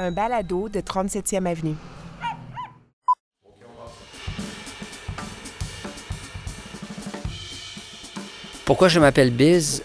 [0.00, 1.76] un balado de 37e Avenue.
[8.64, 9.82] Pourquoi je m'appelle Biz?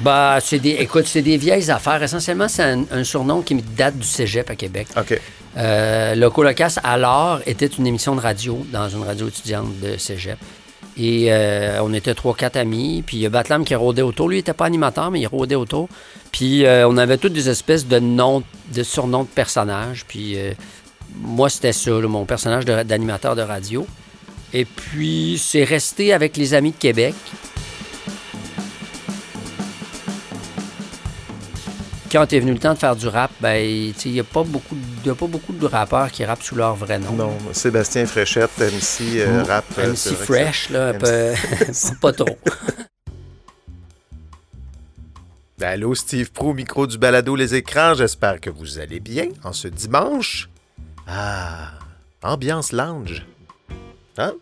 [0.00, 2.02] Bah, c'est des, écoute, c'est des vieilles affaires.
[2.02, 4.88] Essentiellement, c'est un, un surnom qui me date du cégep à Québec.
[4.96, 5.18] OK.
[5.56, 10.38] Euh, Loco Locas, alors, était une émission de radio dans une radio étudiante de cégep.
[10.96, 13.02] Et euh, on était trois, quatre amis.
[13.04, 14.28] Puis il y a Batlam qui rôdait autour.
[14.28, 15.88] Lui, il n'était pas animateur, mais il rôdait autour.
[16.30, 20.04] Puis euh, on avait toutes des espèces de noms, de surnoms de personnages.
[20.06, 20.52] Puis euh,
[21.16, 23.86] moi, c'était ça, mon personnage d'animateur de radio.
[24.52, 27.14] Et puis, c'est resté avec les Amis de Québec.
[32.10, 34.76] Quand est venu le temps de faire du rap, ben, il n'y a, pas beaucoup
[34.76, 37.12] de- il y a pas beaucoup de rappeurs qui rappent sous leur vrai nom.
[37.12, 39.64] Non, Sébastien Fréchette, MC euh, Ou rap.
[39.78, 42.38] euh, MC Fresh, là, un MC peu, pas trop.
[45.56, 47.94] Ben, allô, Steve Pro, micro du balado Les Écrans.
[47.94, 50.50] J'espère que vous allez bien en ce dimanche.
[51.06, 51.70] Ah,
[52.24, 53.24] ambiance lounge.
[54.18, 54.32] Hein?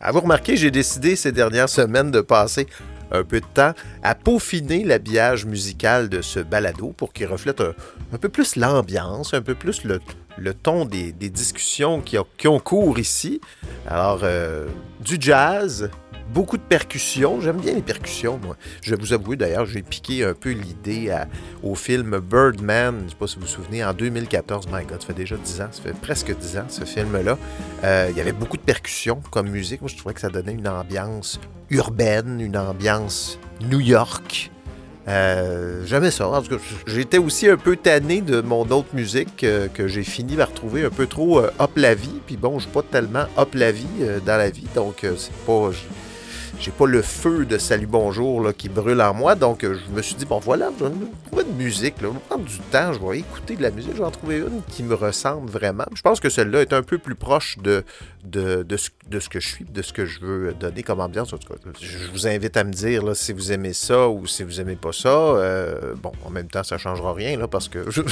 [0.00, 2.66] À vous remarquer, j'ai décidé ces dernières semaines de passer
[3.10, 8.18] un peu de temps à peaufiner l'habillage musical de ce balado pour qu'il reflète un,
[8.18, 10.00] peu plus l'ambiance, un peu plus le,
[10.54, 13.40] ton des, discussions qui ont, qui ont cours ici.
[13.86, 14.66] Alors, euh,
[15.00, 15.90] du jazz,
[16.32, 17.40] beaucoup de percussions.
[17.40, 18.56] J'aime bien les percussions, moi.
[18.82, 21.14] Je vais vous avouer, d'ailleurs, j'ai piqué un peu l'idée
[21.62, 22.96] au film Birdman.
[22.98, 24.66] Je ne sais pas si vous vous souvenez, en 2014.
[24.68, 25.68] My God, ça fait déjà 10 ans.
[25.70, 27.38] Ça fait presque 10 ans, ce film-là.
[27.84, 29.80] Euh, il y avait beaucoup de percussions comme musique.
[29.80, 34.50] Moi, je trouvais que ça donnait une ambiance urbaine, une ambiance New York.
[35.08, 36.28] Euh, J'aimais ça.
[36.28, 40.02] En tout cas, j'étais aussi un peu tanné de mon autre musique euh, que j'ai
[40.04, 42.20] fini par trouver un peu trop euh, hop la vie.
[42.26, 45.32] Puis bon, je suis pas tellement hop la vie euh, dans la vie, donc c'est
[45.46, 45.70] pas.
[46.60, 49.94] J'ai pas le feu de Salut Bonjour là, qui brûle en moi, donc euh, je
[49.94, 50.84] me suis dit, bon voilà, je
[51.36, 53.98] vais de musique, je vais prendre du temps, je vais écouter de la musique, je
[53.98, 55.84] vais en trouver une qui me ressemble vraiment.
[55.94, 57.84] Je pense que celle-là est un peu plus proche de,
[58.24, 58.90] de, de, ce,
[59.28, 61.32] que je suis, de ce que je veux donner comme ambiance.
[61.80, 64.92] Je vous invite à me dire si vous aimez ça ou si vous aimez pas
[64.92, 65.08] ça.
[65.08, 68.02] Euh, bon, en même temps, ça changera rien là, parce que je,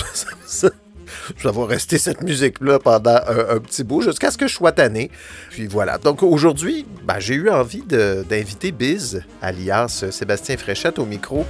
[1.42, 5.10] ça va rester cette musique-là pendant un, petit bout jusqu'à ce que je sois tanné.
[5.50, 5.98] Puis voilà.
[5.98, 11.44] Donc aujourd'hui, ben, j'ai eu envie d'inviter Biz, alias Sébastien Fréchette, au micro.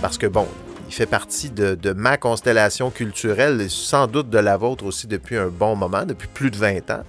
[0.00, 0.46] Parce que bon,
[0.88, 5.06] il fait partie de, de ma constellation culturelle et sans doute de la vôtre aussi
[5.06, 7.02] depuis un bon moment, depuis plus de 20 ans.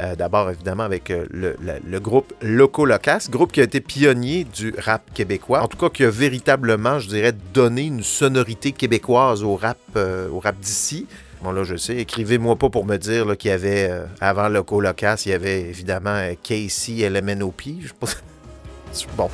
[0.00, 4.74] Euh, D'abord, évidemment, avec euh, le, groupe Loco Locas, groupe qui a été pionnier du
[4.78, 5.62] rap québécois.
[5.62, 10.28] En tout cas, qui a véritablement, je dirais, donné une sonorité québécoise au rap, euh,
[10.42, 11.06] rap d'ici.
[11.42, 13.90] Bon, là, je sais, écrivez-moi pas pour me dire qu'il y avait,
[14.20, 17.62] avant Loco Locas, il y avait évidemment Casey, LMNOP.
[17.80, 18.06] Je pas-
[19.16, 19.28] Bon,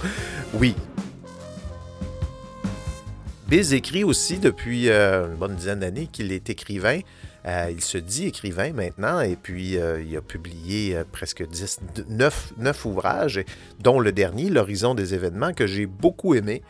[0.54, 0.74] oui,
[3.46, 7.00] Biz écrit aussi depuis une bonne dizaine d'années qu'il est écrivain.
[7.44, 11.80] Euh, il se dit écrivain maintenant et puis euh, il a publié euh, presque 10,
[12.08, 13.46] 9, ouvrages, et-
[13.80, 16.62] dont le dernier, L'horizon des événements, que j'ai beaucoup aimé.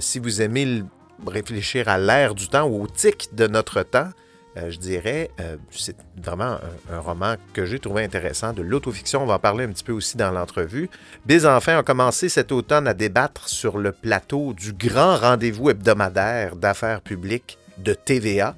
[0.00, 0.82] Si vous aimez
[1.26, 4.08] réfléchir à l'ère du temps ou au tic de notre temps,
[4.56, 5.30] je dirais,
[5.70, 6.56] c'est vraiment
[6.90, 9.22] un, un roman que j'ai trouvé intéressant, de l'autofiction.
[9.22, 10.88] On va en parler un petit peu aussi dans l'entrevue.
[11.26, 16.56] Biz enfin a commencé cet automne à débattre sur le plateau du grand rendez-vous hebdomadaire
[16.56, 18.54] d'affaires publiques de TVA.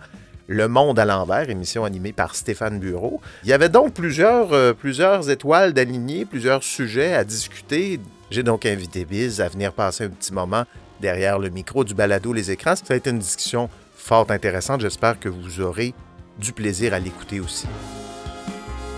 [0.50, 3.20] Le Monde à l'envers, émission animée par Stéphane Bureau.
[3.44, 8.00] Il y avait donc plusieurs, euh, plusieurs étoiles d'aligner, plusieurs sujets à discuter.
[8.30, 10.64] J'ai donc invité Biz à venir passer un petit moment
[11.02, 12.76] derrière le micro du balado Les Écrans.
[12.76, 14.80] Ça a été une discussion fort intéressante.
[14.80, 15.92] J'espère que vous aurez
[16.38, 17.66] du plaisir à l'écouter aussi.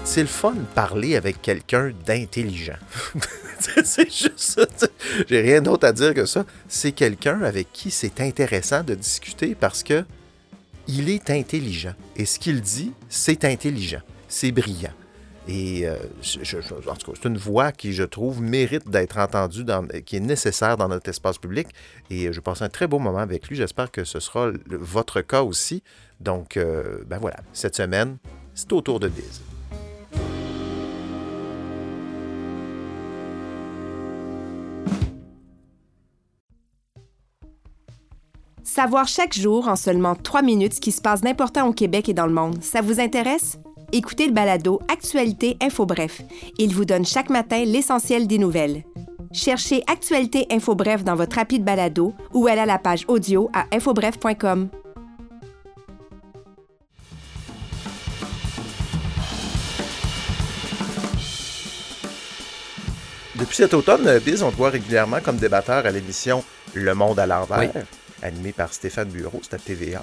[0.05, 2.79] C'est le fun de parler avec quelqu'un d'intelligent.
[3.59, 4.67] c'est juste ça.
[5.29, 6.45] J'ai rien d'autre à dire que ça.
[6.69, 10.05] C'est quelqu'un avec qui c'est intéressant de discuter parce que
[10.93, 11.95] il est intelligent.
[12.17, 14.01] Et ce qu'il dit, c'est intelligent.
[14.29, 14.93] C'est brillant.
[15.49, 15.97] Et euh,
[16.89, 20.21] en tout cas, c'est une voix qui, je trouve, mérite d'être entendue, dans- qui est
[20.21, 21.69] nécessaire dans notre espace public.
[22.11, 23.57] Et je passe un très beau moment avec lui.
[23.57, 25.83] J'espère que ce sera votre cas aussi.
[26.21, 28.19] Donc, euh, ben voilà, cette semaine,
[28.55, 29.41] c'est au tour de Biz.
[38.73, 42.15] Savoir chaque jour, en seulement trois minutes, ce qui se passe d'important au Québec et
[42.15, 43.59] dans le monde, ça vous intéresse?
[43.91, 46.23] Écoutez le balado Actualité Info Bref.
[46.57, 48.85] Il vous donne chaque matin l'essentiel des nouvelles.
[49.33, 53.51] Cherchez Actualité Info Bref dans votre appli de balado ou allez à la page audio
[53.53, 54.69] à infobref.com.
[63.35, 66.45] Depuis cet automne, euh, Biz, on te voit régulièrement comme débatteur à l'émission
[66.75, 67.67] Le Monde à l'envers, Oui.
[68.23, 70.03] Animé par Stéphane Bureau, c'est à TVA.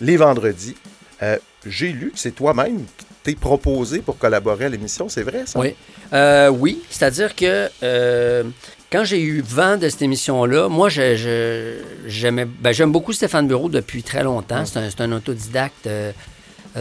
[0.00, 0.76] Les vendredis.
[1.22, 5.44] Euh, J'ai lu que c'est toi-même qui t'es proposé pour collaborer à l'émission, c'est vrai
[5.46, 5.58] ça?
[5.58, 5.74] Oui.
[6.12, 8.44] Euh, oui, c'est-à-dire que euh,
[8.92, 13.48] quand j'ai eu vent de cette émission-là, moi, je, je- j'aimais, ben, j'aime beaucoup Stéphane
[13.48, 14.64] Bureau depuis très longtemps.
[14.66, 16.12] C'est, un, un autodidacte euh,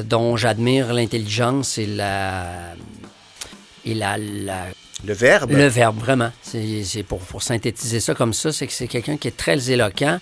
[0.04, 2.46] dont j'admire l'intelligence et la.
[3.86, 4.68] Et la, la-
[5.06, 5.52] Le verbe?
[5.52, 6.32] le verbe, vraiment.
[6.44, 9.72] C'est, c'est pour, pour synthétiser ça comme ça, c'est que c'est quelqu'un qui est très
[9.72, 10.20] éloquent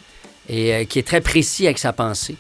[0.49, 2.35] et euh, qui est très précis avec sa pensée.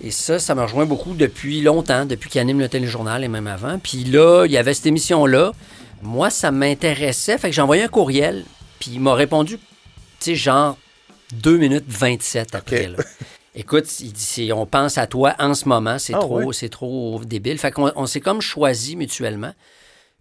[0.00, 3.46] Et ça, ça m'a rejoint beaucoup depuis longtemps, depuis qu'il anime le téléjournal et même
[3.46, 3.78] avant.
[3.78, 5.52] Puis là, il y avait cette émission-là.
[6.02, 7.38] Moi, ça m'intéressait.
[7.38, 8.44] Fait que j'ai envoyé un courriel.
[8.80, 9.62] Puis il m'a répondu, tu
[10.20, 10.76] sais, genre
[11.32, 12.88] 2 minutes 27 après.
[12.88, 12.98] Là.
[13.54, 15.98] Écoute, il dit, on pense à toi en ce moment.
[15.98, 17.56] C'est Ah, trop, c'est trop débile.
[17.58, 19.52] Fait qu'on on s'est comme choisi mutuellement.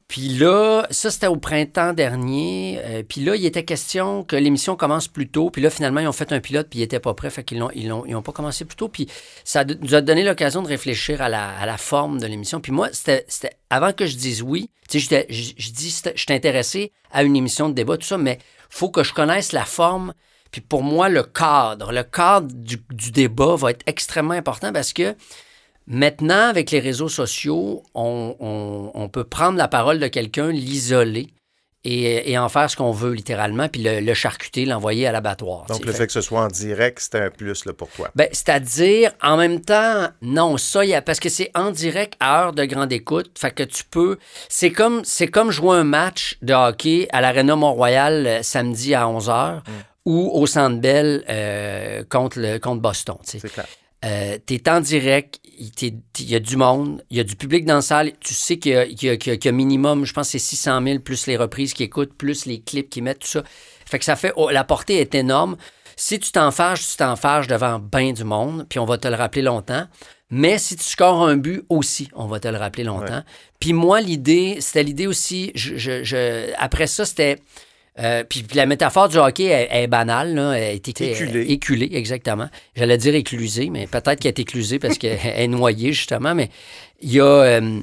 [0.08, 2.80] Puis là, ça, c'était au printemps dernier.
[2.84, 5.50] Euh, puis là, il était question que l'émission commence plus tôt.
[5.50, 7.30] Puis là, finalement, ils ont fait un pilote, puis ils n'étaient pas prêts.
[7.30, 8.90] Fait qu'ils n'ont ils l'ont- ils ont pas commencé plus tôt.
[8.90, 9.08] Puis
[9.44, 12.60] ça nous a donné l'occasion de réfléchir à la, forme de l'émission.
[12.62, 13.26] Puis moi, c'était
[13.70, 17.36] avant que je dise oui, tu sais, je je dis, je suis intéressé à une
[17.36, 18.38] émission de débat, tout ça, mais
[18.70, 20.14] faut que je connaisse la forme.
[20.52, 25.16] Puis pour moi, le cadre, le cadre du débat va être extrêmement important parce que
[25.88, 31.28] Maintenant, avec les réseaux sociaux, on, on- on peut prendre la parole de quelqu'un, l'isoler
[31.86, 35.66] et, et en faire ce qu'on veut littéralement, puis le, le charcuter, l'envoyer à l'abattoir.
[35.66, 38.10] Donc tu le fait que ce soit en direct, c'était un plus là, pour toi.
[38.16, 42.44] Ben, c'est-à-dire, en même temps, non, ça, y a, parce que c'est en direct à
[42.46, 46.38] heure de grande écoute, fait que tu peux, c'est comme, c'est comme jouer un match
[46.42, 49.60] de hockey à l'Arena Mont-Royal euh, samedi à 11h
[50.06, 53.40] ou au Centre Bell euh, contre, le, contre Boston, tu.
[53.40, 53.68] C'est clair.
[54.06, 57.76] Euh, t'es en direct, il y a du monde, il y a du public dans
[57.76, 58.86] la salle, tu sais qu'il y a,
[59.18, 61.84] qu'il y a- y minimum, je pense que c'est 600 000, plus les reprises qui
[61.84, 63.44] écoutent, plus les clips qui mettent, tout ça.
[63.86, 65.58] Fait que ça fait, oh, la portée est énorme.
[65.96, 69.08] Si tu t'en fâches, tu t'en fâches devant bien du monde, puis on va te
[69.08, 69.86] le rappeler longtemps.
[70.32, 73.22] Mais si tu scores un but aussi, on va te le rappeler longtemps.
[73.60, 77.38] Puis moi, l'idée, c'était l'idée aussi, je, je- je- après ça, c'était...
[78.00, 81.52] euh, puis, la métaphore du hockey elle est banale, là, elle est éc- Éculée.
[81.52, 82.50] éculée, exactement.
[82.76, 86.34] J'allais dire éclusée, mais peut-être qu'elle est éclusée parce qu'elle est noyée, justement.
[86.34, 86.50] Mais
[87.02, 87.80] il y a, euh,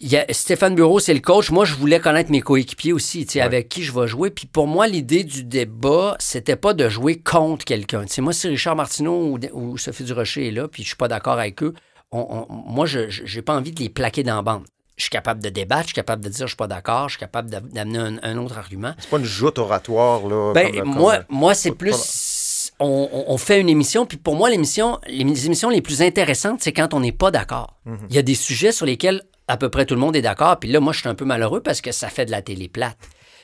[0.00, 1.50] il y a Stéphane Bureau, c'est le coach.
[1.50, 3.40] Moi, je voulais connaître mes coéquipiers aussi, Ouais.
[3.40, 4.30] avec qui je vais jouer.
[4.30, 8.04] Puis pour moi, l'idée du débat, c'était pas de jouer contre quelqu'un.
[8.18, 11.34] Moi, si Richard Martineau ou, ou Sophie Durocher est là, puis je suis pas d'accord
[11.38, 11.74] avec eux,
[12.10, 14.64] on- on- moi, je j'ai pas envie de les plaquer dans la bande.
[14.96, 17.14] Je suis capable de débattre, je suis capable de dire je suis pas d'accord, je
[17.14, 18.94] suis capable d'a- d'amener un- un autre argument.
[18.98, 20.52] C'est pas une joute oratoire, là.
[20.54, 22.72] Ben, comme- moi, comme- moi c'est plus.
[22.80, 26.92] On, fait une émission, puis pour moi, l'émission, les, émissions les plus intéressantes, c'est quand
[26.94, 27.76] on n'est pas d'accord.
[27.84, 27.98] Mhm.
[28.10, 30.58] Il y a des sujets sur lesquels à peu près tout le monde est d'accord,
[30.58, 32.68] puis là, moi, je suis un peu malheureux parce que ça fait de la télé
[32.68, 32.96] plate.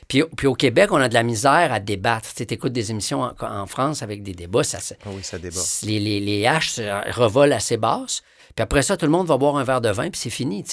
[0.07, 2.27] Puis, puis au Québec, on a de la misère à débattre.
[2.35, 5.61] Tu écoutes des émissions en, en France avec des débats, ça, Ah oui, ça débat.
[5.83, 8.23] les, les, les haches se revolent assez basses.
[8.55, 10.63] Puis après ça, tout le monde va boire un verre de vin, puis c'est fini.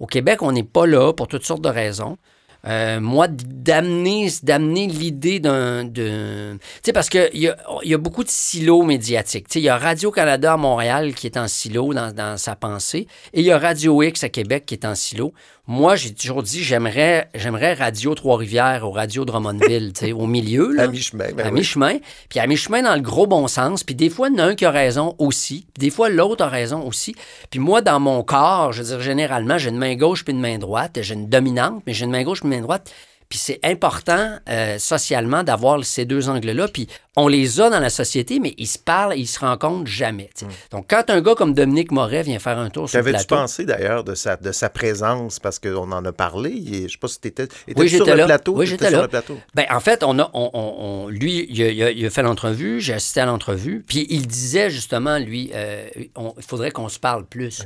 [0.00, 2.16] Au Québec, on n'est pas là pour toutes sortes de raisons.
[2.64, 5.88] Euh, moi, d'amener, d'amener l'idée d'un.
[5.92, 9.52] Tu sais, parce qu'il y a, y a beaucoup de silos médiatiques.
[9.56, 13.40] Il y a Radio-Canada à Montréal qui est en silo dans, dans sa pensée, et
[13.40, 15.32] il y a Radio X à Québec qui est en silo.
[15.68, 20.72] Moi, j'ai toujours dit, j'aimerais, j'aimerais Radio Trois-Rivières ou Radio Drummondville, tu sais, au milieu.
[20.72, 21.60] Là À mi-chemin, ben à oui.
[21.60, 21.98] mi-chemin.
[22.28, 23.84] Puis à mi-chemin dans le gros bon sens.
[23.84, 25.64] Puis des fois, il y en a un qui a raison aussi.
[25.72, 27.14] Puis des fois, l'autre a raison aussi.
[27.50, 30.40] Puis moi, dans mon corps, je veux dire, généralement, j'ai une main gauche puis une
[30.40, 30.98] main droite.
[31.00, 32.92] J'ai une dominante, mais j'ai une main gauche puis une main droite.
[33.32, 36.68] Puis c'est important euh, socialement d'avoir ces deux angles-là.
[36.68, 36.86] Puis
[37.16, 40.28] on les a dans la société, mais ils se parlent et ils se rencontrent jamais.
[40.34, 40.44] sais.
[40.70, 43.42] Donc quand un gars comme Dominique Moret vient faire un tour sur le T'avais-tu plateau...
[43.42, 45.38] pensé d'ailleurs de sa, de sa présence?
[45.38, 46.50] Parce qu'on en a parlé?
[46.50, 48.54] Est- je sais pas si t'étais étais Oui, sur le plateau?
[48.54, 49.38] Oui, j'étais sur le plateau?
[49.54, 53.20] Ben, en fait, on a, on, on- lui, il a, il fait l'entrevue, j'ai assisté
[53.20, 56.10] à l'entrevue, puis il disait justement, lui, euh, il
[56.46, 57.62] faudrait qu'on se parle plus.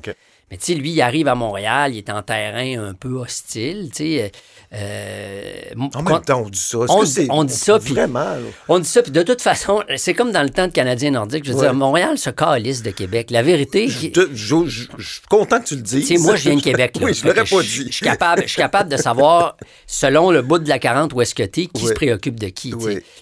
[0.49, 3.89] Mais tu sais, lui, il arrive à Montréal, il est en terrain un peu hostile,
[3.91, 4.31] tu sais.
[4.77, 5.61] Euh,
[5.95, 6.79] En même temps, on dit ça.
[6.89, 8.39] On que on dit ça, puis- Vraiment, là?
[8.69, 11.45] on dit ça, puis de toute façon, c'est comme dans le temps de Canadien nordique.
[11.45, 11.65] Je veux Ouais.
[11.65, 13.31] dire, Montréal se calisse de Québec.
[13.31, 16.07] La vérité, Je, te- je- je- je suis content que tu le dises.
[16.07, 16.97] Tu sais, moi, je viens de Québec.
[16.99, 17.03] Là.
[17.07, 17.87] oui, je l'aurais pas dit.
[17.89, 19.57] Je suis capable, je suis capable de savoir,
[19.87, 22.75] selon le bout de la 40 où est-ce que t'es, qui se préoccupe de qui.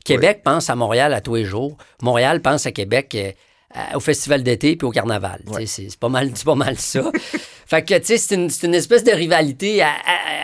[0.04, 1.76] Québec pense à Montréal à tous les jours.
[2.02, 5.40] Montréal pense à Québec euh, au festival d'été puis au carnaval.
[5.66, 7.02] C'est pas, mal- pas mal ça.
[7.74, 9.82] fait que, tu sais, c'est une, espèce de rivalité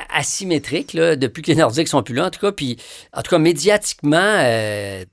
[0.08, 2.52] asymétrique là, depuis que les Nordiques sont plus là, en tout cas.
[2.52, 2.76] Puis,
[3.12, 5.04] en tout cas, médiatiquement, euh,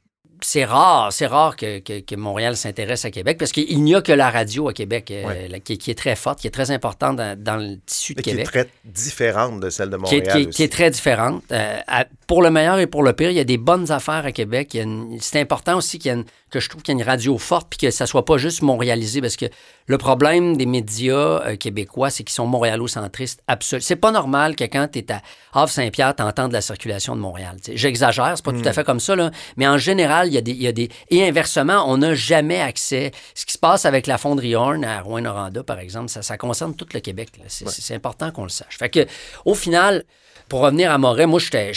[0.41, 4.01] c'est rare, c'est rare que, que- que Montréal s'intéresse à Québec parce qu'il n'y a
[4.01, 5.59] que la radio à Québec euh, Ouais.
[5.61, 8.23] qui, qui est très forte, qui est très importante dans, dans le tissu de Mais
[8.23, 8.47] qui est Québec.
[8.47, 10.55] très différente de celle de qui est, Montréal qui est- aussi.
[10.57, 11.41] qui est très différente.
[11.51, 14.25] Euh, à- pour le meilleur et pour le pire, il y a des bonnes affaires
[14.25, 14.77] à Québec.
[15.19, 17.37] C'est important aussi qu'il y ait une- que je trouve qu'il y ait une radio
[17.37, 19.45] forte puis que ça soit pas juste montréalisé parce que
[19.85, 23.85] le problème des médias euh, québécois, c'est qu'ils sont montréalocentristes absolument.
[23.85, 25.21] C'est pas normal que quand tu es à
[25.53, 27.57] Havre-Saint-Pierre, tu de la circulation de Montréal.
[27.73, 30.41] J'exagère, c'est pas tout à fait comme ça, là, mais en général, il y, a
[30.41, 30.89] des, il y a des.
[31.09, 33.11] Et inversement, on n'a jamais accès.
[33.33, 36.75] Ce qui se passe avec la fonderie Horn à Rouen-Noranda, par exemple, ça, ça concerne
[36.75, 37.29] tout le Québec.
[37.47, 38.77] c'est important qu'on le sache.
[38.77, 39.05] Fait que,
[39.45, 40.03] au final,
[40.49, 41.71] pour revenir à Moret, moi, j'étais.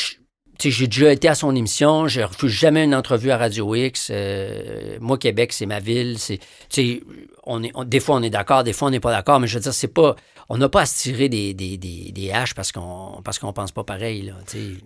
[0.60, 4.08] Tu J'ai déjà été à son émission, je refuse jamais une entrevue à Radio X.
[4.10, 6.18] Euh, moi, Québec, c'est ma ville.
[6.18, 6.38] C'est,
[6.68, 7.02] tu
[7.44, 9.46] on est, on- des fois, on est d'accord, des fois, on n'est pas d'accord, mais
[9.46, 10.14] je veux dire, c'est pas,
[10.48, 13.52] on n'a pas à se tirer des, des, des, des haches parce qu'on parce qu'on
[13.52, 14.22] pense pas pareil.
[14.22, 14.78] Là, tu.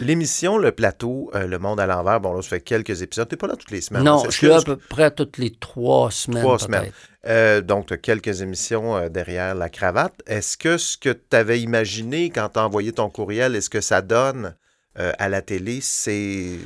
[0.00, 3.28] L'émission Le Plateau, euh, Le Monde à l'envers, bon là, ça fait quelques épisodes.
[3.28, 4.04] T'es pas là toutes les semaines.
[4.04, 4.26] non, hein?
[4.26, 6.42] je suis là à peu près toutes les trois semaines.
[6.44, 6.92] Trois semaines.
[7.26, 10.14] Euh, donc, tu as quelques émissions euh, derrière la cravate.
[10.28, 13.80] Est-ce que ce que tu avais imaginé quand tu as envoyé ton courriel, est-ce que
[13.80, 14.54] ça donne
[14.98, 16.58] euh, à la télé, c'est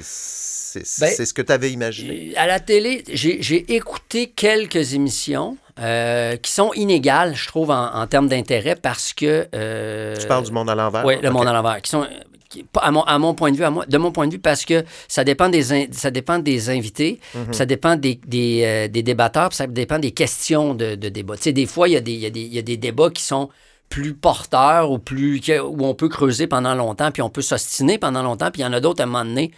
[1.01, 2.33] Ben, ce que tu avais imaginé?
[2.37, 8.07] À la télé, j'ai écouté quelques émissions euh, qui sont inégales, je trouve, en, en
[8.07, 9.49] termes d'intérêt parce que.
[9.55, 11.05] euh, Tu parles du monde à l'envers?
[11.05, 11.81] Oui, le monde à l'envers.
[11.83, 12.07] Qui sont,
[12.49, 14.39] qui- à, mon, à mon point de vue, à moi, de mon point de vue,
[14.39, 17.53] parce que ça dépend des, in- ça dépend des invités, Mhm.
[17.53, 21.37] ça dépend des, des, euh, des débatteurs, ça dépend des questions de, de débat.
[21.37, 23.49] Tu sais, des fois, il y, y, y a des débats qui sont
[23.93, 28.23] plus porteurs ou plus où on peut creuser pendant longtemps, puis on peut s'ostiner pendant
[28.23, 29.51] longtemps, puis il y en a d'autres à un moment donné.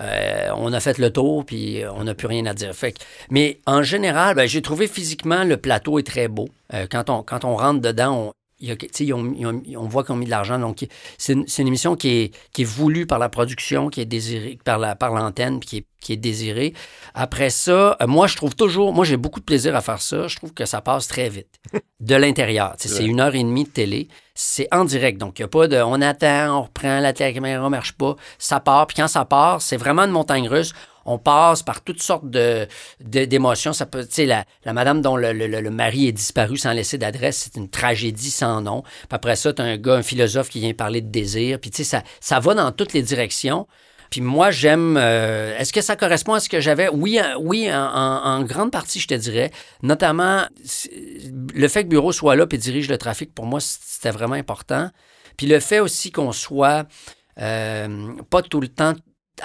[0.00, 2.74] euh, on a fait le tour, puis on n'a plus rien à dire.
[2.74, 2.94] Fait
[3.30, 6.48] mais en général, ben, j'ai trouvé physiquement le plateau est très beau.
[6.74, 9.32] Euh, quand, on, quand on rentre dedans, on, il y a- tu sais, ils ont-
[9.36, 10.58] ils ont- on voit qu'ils ont mis de l'argent.
[10.58, 10.86] Donc,
[11.16, 14.78] c'est une, émission qui est, qui est voulue par la production, qui est désirée par
[14.78, 16.74] la par l'antenne, puis qui est, qui est désirée.
[17.14, 20.28] Après ça, euh, moi, je trouve toujours, moi, j'ai beaucoup de plaisir à faire ça.
[20.28, 21.48] Je trouve que ça passe très vite.
[22.00, 22.74] De l'intérieur.
[22.78, 24.08] C'est une heure et demie de télé.
[24.40, 25.18] C'est en direct.
[25.18, 28.14] Donc, il n'y a pas de on attend, on reprend, la caméra marche pas.
[28.38, 28.86] Ça part.
[28.86, 30.72] Puis quand ça part, c'est vraiment une montagne russe.
[31.04, 32.24] On passe par toutes sortes
[33.00, 33.72] d'émotions.
[33.72, 37.58] Ça peut, tu sais, la, madame dont le mari est disparu sans laisser d'adresse, c'est
[37.58, 38.82] une tragédie sans nom.
[38.82, 41.58] Puis après ça, tu as un gars, un philosophe qui vient parler de désir.
[41.58, 43.66] Puis tu sais, ça, ça va dans toutes les directions.
[44.10, 44.96] Puis moi, j'aime.
[44.96, 46.88] euh, Est-ce que ça correspond à ce que j'avais?
[46.88, 49.50] Oui, euh, oui, en, grande partie, je te dirais.
[49.82, 50.42] Notamment,
[51.54, 54.90] le fait que Bureau soit là et dirige le trafic, pour moi, c'était vraiment important.
[55.36, 56.86] Puis le fait aussi qu'on soit
[57.40, 58.94] euh, pas tout le temps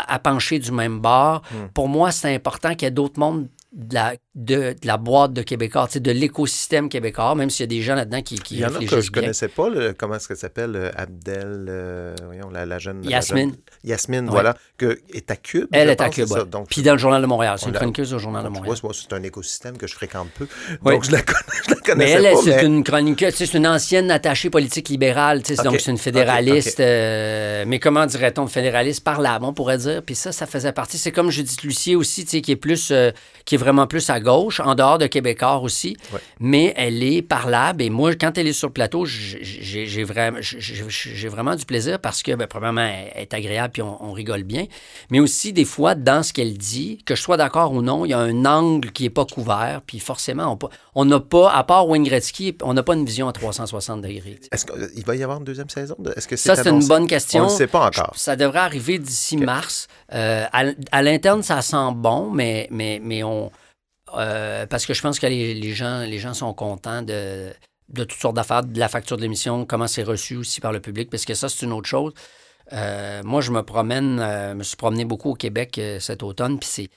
[0.08, 1.68] à pencher du même bord, Hmm.
[1.74, 5.34] pour moi, c'est important qu'il y ait d'autres mondes de la, de, de la boîte
[5.34, 8.40] de Québécois, tu sais, de l'écosystème québécois, même s'il y a des gens là-dedans qui,
[8.40, 9.22] qui Il y en a que je bien.
[9.22, 9.70] connaissais pas.
[9.70, 10.76] le- comment est-ce qu'elle s'appelle?
[10.76, 13.04] euh, Abdel, euh, voyons, la, la jeune.
[13.04, 13.50] la Yasmine.
[13.52, 14.32] jeune- Yasmine, Ouais.
[14.32, 14.56] voilà.
[14.78, 15.68] Que, est à Cube.
[15.72, 16.40] Elle est à pense, Cube, ça.
[16.40, 16.46] ouais.
[16.50, 17.58] Donc, Puis dans le Journal de Montréal.
[17.60, 18.76] C'est une l'a- chroniqueuse au Journal de Montréal.
[18.82, 20.48] moi, c'est un écosystème que je fréquente peu.
[20.84, 24.10] Donc, je la, connais, je la Mais elle, c'est mais- une chroniqueuse, c'est une ancienne
[24.10, 29.04] attachée politique libérale, tu sais, Ok, donc c'est une fédéraliste, euh, mais comment dirait-on, fédéraliste
[29.04, 30.02] parlable, on pourrait dire.
[30.04, 30.98] Puis ça, ça faisait partie.
[30.98, 32.92] C'est comme Judith Lucier aussi, tu sais, qui est plus,
[33.46, 36.20] qui est vraiment plus à gauche, en dehors de Québécois aussi, Ouais.
[36.40, 37.82] mais elle est parlable.
[37.84, 40.40] Et moi, quand elle est sur le plateau, j'ai- vraiment,
[41.30, 42.82] vraiment du plaisir parce que, ben, premièrement,
[43.16, 44.66] elle est agréable puis on, on rigole bien,
[45.10, 48.10] mais aussi des fois dans ce qu'elle dit, que je sois d'accord ou non, il
[48.10, 50.58] y a un angle qui est pas couvert, puis forcément,
[50.96, 54.40] on n'a pas, à part Wayne Gretzky, on n'a pas une vision à 360 degrés.
[54.52, 55.96] Est-ce qu'il va y avoir une deuxième saison?
[56.16, 57.42] Est-ce que c'est Ça, c'est une bonne question.
[57.44, 58.14] On ne sait pas encore.
[58.16, 59.88] Ça devrait arriver d'ici mars.
[60.14, 63.52] Euh, à, à l'interne, ça sent bon, mais, mais, mais on.
[64.16, 67.54] Euh, parce que je pense que les, gens, sont contents de,
[67.96, 71.10] toutes sortes d'affaires, de la facture de l'émission, comment c'est reçu aussi par le public,
[71.10, 72.14] parce que ça, c'est une autre chose.
[72.72, 76.60] Euh, moi, je me promène, euh, me suis promené beaucoup au Québec euh, cet automne,
[76.60, 76.90] puis c'est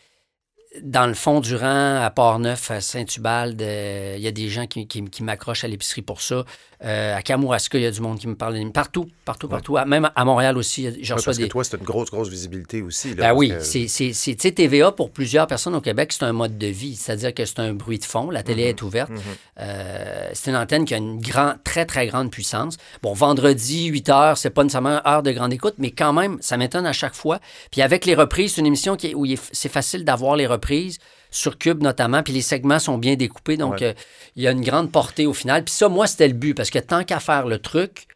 [0.83, 5.23] dans le fond du rang, à Port-Neuf, à Saint-Ubalde, il y a des gens qui
[5.23, 6.45] m'accrochent à l'épicerie pour ça.
[6.85, 8.57] Euh, à Kamouraska, il y a du monde qui me parle.
[8.73, 9.77] Partout, partout, partout.
[9.87, 11.45] Même à Montréal aussi, je Ouais, reçois parce des...
[11.45, 13.15] que toi, c'est une grosse, grosse visibilité aussi.
[13.15, 16.67] Là, Ben oui, que- c'est, TVA, pour plusieurs personnes au Québec, c'est un mode de
[16.67, 16.95] vie.
[16.97, 18.31] C'est-à-dire que c'est un bruit de fond.
[18.31, 19.11] La télé est ouverte.
[19.11, 19.19] Mhm.
[19.61, 22.77] Euh, c'est une antenne qui a une grand, très, très grande puissance.
[23.03, 26.57] Bon, vendredi, 8 heures, c'est pas nécessairement heure de grande écoute, mais quand même, ça
[26.57, 27.41] m'étonne à chaque fois.
[27.71, 30.99] Puis avec les reprises, c'est une émission qui où c'est facile d'avoir les reprises
[31.31, 33.83] sur Cube notamment, puis les segments sont bien découpés, donc Ouais.
[33.89, 33.93] euh,
[34.37, 35.65] il y a une grande portée au final.
[35.65, 38.07] Puis ça, moi, c'était le but, parce que tant qu'à faire le truc,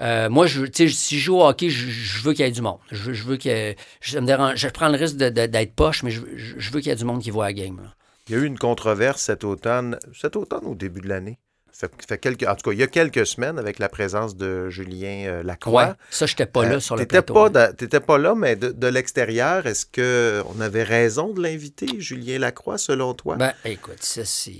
[0.00, 2.62] euh, moi, je, si je joue au hockey, je, je veux qu'il y ait du
[2.62, 2.78] monde.
[2.90, 3.74] Je, veux- je veux que.
[4.00, 6.20] Je, me dérange, je prends le risque d'être poche, mais je,
[6.70, 7.76] veux qu'il y ait du monde qui voit la game.
[7.82, 7.94] là.
[8.28, 11.38] Il y a eu une controverse cet automne, cet automne au début de l'année,
[11.80, 14.68] Fait, fait quelques, en tout cas, il y a quelques semaines, avec la présence de
[14.68, 15.84] Julien euh, Lacroix.
[15.86, 17.38] Ouais, ça, j'étais pas là Euh, sur le plateau.
[17.38, 17.48] Hein.
[17.50, 22.38] da- t'étais pas là, mais de, de l'extérieur, est-ce qu'on avait raison de l'inviter, Julien
[22.38, 23.36] Lacroix, selon toi?
[23.36, 24.52] Ben, écoute, ça, c'est.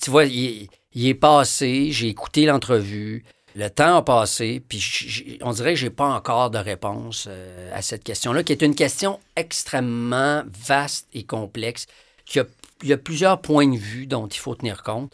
[0.00, 3.24] Tu vois, il, est- il est passé, j'ai écouté l'entrevue,
[3.56, 7.70] le temps a passé, puis j- on dirait que j'ai pas encore de réponse euh,
[7.74, 11.86] à cette question-là, qui est une question extrêmement vaste et complexe,
[12.24, 12.44] qui a,
[12.82, 15.12] il y a plusieurs points de vue dont il faut tenir compte.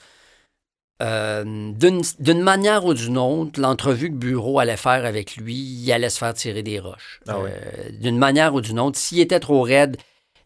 [1.03, 6.11] Euh, D'une manière ou d'une autre, l'entrevue que Bureau allait faire avec lui, il allait
[6.11, 7.21] se faire tirer des roches.
[7.29, 7.51] Ah oui.
[7.53, 9.97] Euh, D'une manière ou d'une autre, s'il était trop raide,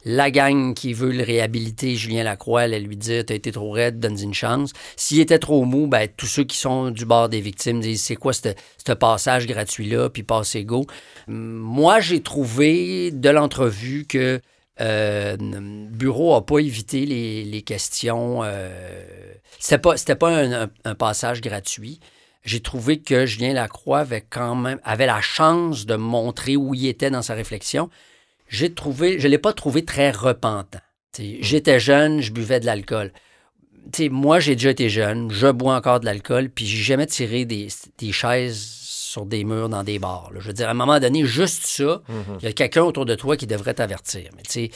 [0.05, 4.01] la gang qui veut le réhabiliter, Julien Lacroix, allait lui dire T'as été trop raide,
[4.01, 4.73] donne une chance.
[4.97, 8.17] S'il était trop mou, ben, tous ceux qui sont du bord des victimes disent C'est
[8.17, 8.49] quoi ce
[8.85, 10.87] ce passage gratuit-là, puis passez go.
[11.29, 14.41] Moi, j'ai trouvé de l'entrevue que
[14.81, 18.41] euh, Bureau n'a pas évité les, les questions.
[18.43, 22.01] Euh, c'était pas, c'était pas un, un- un passage gratuit.
[22.43, 26.87] J'ai trouvé que Julien Lacroix avait quand même avait la chance de montrer où il
[26.87, 27.91] était dans sa réflexion.
[28.49, 30.81] J'ai trouvé, je l'ai pas trouvé très repentant.
[31.13, 33.13] T'sais, J'étais jeune, je buvais de l'alcool.
[33.93, 37.45] T'sais, moi, j'ai déjà été jeune, je bois encore de l'alcool, puis j'ai jamais tiré
[37.45, 37.69] des,
[37.99, 38.80] des chaises
[39.11, 40.31] sur des murs dans des bars.
[40.33, 40.41] là.
[40.41, 42.03] Je veux dire, à un moment donné, juste ça,
[42.41, 44.31] il y a quelqu'un autour de toi qui devrait t'avertir.
[44.37, 44.71] Mais tu sais,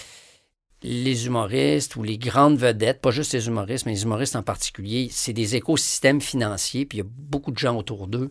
[0.83, 5.09] les humoristes ou les grandes vedettes, pas juste les humoristes, mais les humoristes en particulier,
[5.11, 8.31] c'est des écosystèmes financiers, puis il y a beaucoup de gens autour d'eux.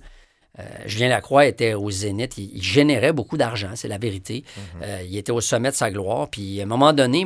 [0.59, 4.43] Euh, Julien Lacroix était au zénith, il, il générait beaucoup d'argent, c'est la vérité.
[4.83, 7.25] Euh, il était au sommet de sa gloire, puis à un moment donné,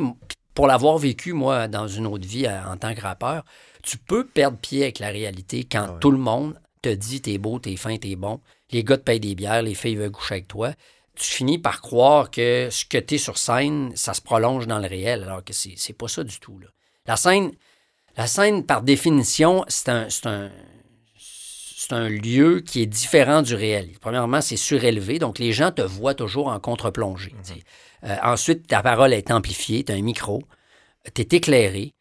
[0.54, 3.44] pour l'avoir vécu, moi, dans une autre vie euh, en tant que rappeur,
[3.82, 5.98] tu peux perdre pied avec la réalité quand Ah ouais.
[6.00, 9.20] tout le monde te dit t'es beau, t'es fin, t'es bon, les gars te payent
[9.20, 10.72] des bières, les filles veulent coucher avec toi.
[11.14, 14.86] Tu finis par croire que ce que t'es sur scène, ça se prolonge dans le
[14.86, 16.58] réel, alors que c'est pas ça du tout.
[16.58, 16.68] Là.
[17.06, 17.50] La scène,
[18.16, 20.50] la scène, par définition, c'est un, c'est un,
[21.90, 23.90] un lieu qui est différent du réel.
[24.00, 27.34] Premièrement, c'est surélevé, donc les gens te voient toujours en contre-plongée.
[27.42, 27.62] tu sais.
[28.04, 30.42] Euh, ensuite, ta parole est amplifiée, tu as un micro,
[31.14, 31.94] tu es éclairé,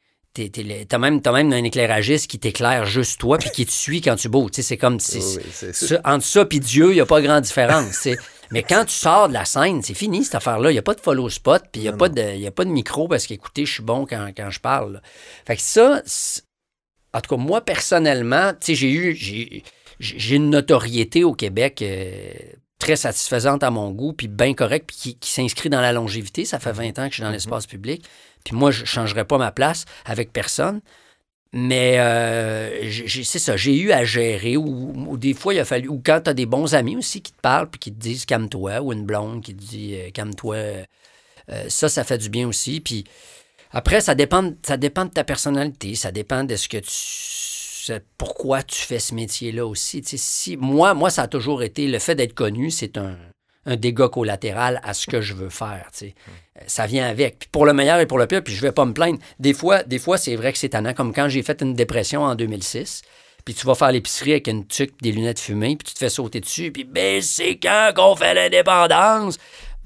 [0.51, 4.01] tu as même, t'as même un éclairagiste qui t'éclaire juste toi puis qui te suit
[4.01, 4.51] quand tu bouges.
[4.53, 5.00] C'est comme...
[5.20, 5.22] Oui,
[5.74, 8.08] ça, entre ça puis Dieu, il n'y a pas grande différence.
[8.51, 10.70] Mais quand tu sors de la scène, c'est fini cette affaire-là.
[10.72, 12.48] Il n'y a pas de follow spot, puis il n'y a, pas de- il y
[12.48, 14.94] a pas de micro parce qu'écoutez, je suis bon quand, quand je parle.
[14.94, 15.01] là.
[15.46, 16.01] Fait que ça,
[17.13, 19.15] en tout cas, moi, personnellement, j'ai eu.
[19.15, 19.63] J'ai,
[20.00, 22.32] j'ai une notoriété au Québec euh,
[22.80, 26.45] très satisfaisante à mon goût, puis bien correcte, puis qui, qui s'inscrit dans la longévité.
[26.45, 28.06] Ça fait 20 ans que je suis dans l'espace public.
[28.48, 30.80] Puis moi, je ne changerais pas ma place avec personne.
[31.52, 36.02] Mais euh, c'est ça, j'ai eu à gérer, ou, des fois, il a fallu, ou
[36.04, 38.82] quand tu as des bons amis aussi qui te parlent puis qui te disent calme-toi,
[38.82, 40.86] ou une blonde qui te dit euh, calme-toi, euh,
[41.68, 42.80] ça, ça fait du bien aussi.
[42.80, 43.04] Puis
[43.72, 48.02] après, ça dépend, ça dépend de ta personnalité, ça dépend de ce que tu.
[48.18, 50.02] Pourquoi tu fais ce métier-là aussi.
[50.04, 53.18] Si, moi, moi, ça a toujours été le fait d'être connu, c'est un,
[53.67, 55.88] un dégât collatéral à ce que je veux faire.
[55.91, 56.15] tu sais.
[56.58, 57.38] Euh, Ça vient avec.
[57.39, 59.19] Puis pour le meilleur et pour le pire, puis je vais pas me plaindre.
[59.39, 62.23] Des fois, des fois c'est vrai que c'est tannant, comme quand j'ai fait une dépression
[62.23, 63.03] en 2006.
[63.45, 66.10] Puis tu vas faire l'épicerie avec une tuque, des lunettes fumées, puis tu te fais
[66.10, 69.38] sauter dessus, puis ben c'est quand qu'on fait l'indépendance?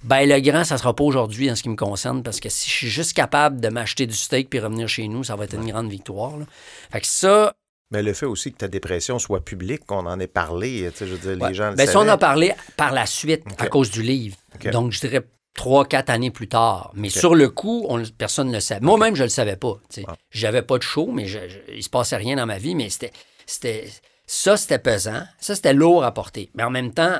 [0.03, 2.67] Ben le grand, ça sera pas aujourd'hui en ce qui me concerne, parce que si
[2.67, 5.53] je suis juste capable de m'acheter du steak puis revenir chez nous, ça va être
[5.53, 6.37] une grande victoire.
[6.37, 6.45] là.
[6.91, 7.53] Fait que ça,
[7.91, 11.08] Mais le fait aussi que ta dépression soit publique, qu'on en ait parlé, tu sais,
[11.08, 11.49] je veux dire, Ouais.
[11.49, 14.38] les gens le Ben, ça, on en parlé par la suite à cause du livre.
[14.71, 15.21] Donc, je dirais
[15.54, 16.91] trois, quatre années plus tard.
[16.95, 18.80] Mais sur le coup, on, personne ne le savait.
[18.80, 19.73] Moi-même, je ne le savais pas.
[20.08, 20.15] Ah.
[20.32, 22.73] J'avais pas de show, mais je, je- il se passait rien dans ma vie.
[22.75, 23.12] Mais c'était,
[23.45, 23.89] c'était,
[24.25, 25.23] ça, c'était pesant.
[25.41, 26.49] Ça, c'était lourd à porter.
[26.56, 27.19] Mais en même temps,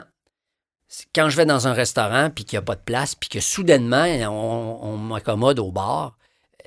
[1.16, 3.40] quand je vais dans un restaurant puis qu'il n'y a pas de place, puis que
[3.42, 6.18] soudainement, on, on m'accommode au bar,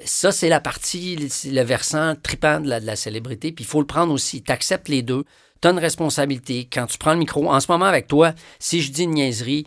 [0.04, 3.52] ça, c'est la partie, c'est le versant tripant de la, de la célébrité.
[3.52, 4.42] Puis il faut le prendre aussi.
[4.42, 5.24] Tu acceptes les deux.
[5.60, 6.68] Tu as une responsabilité.
[6.72, 9.66] Quand tu prends le micro, en ce moment avec toi, si je dis une niaiserie,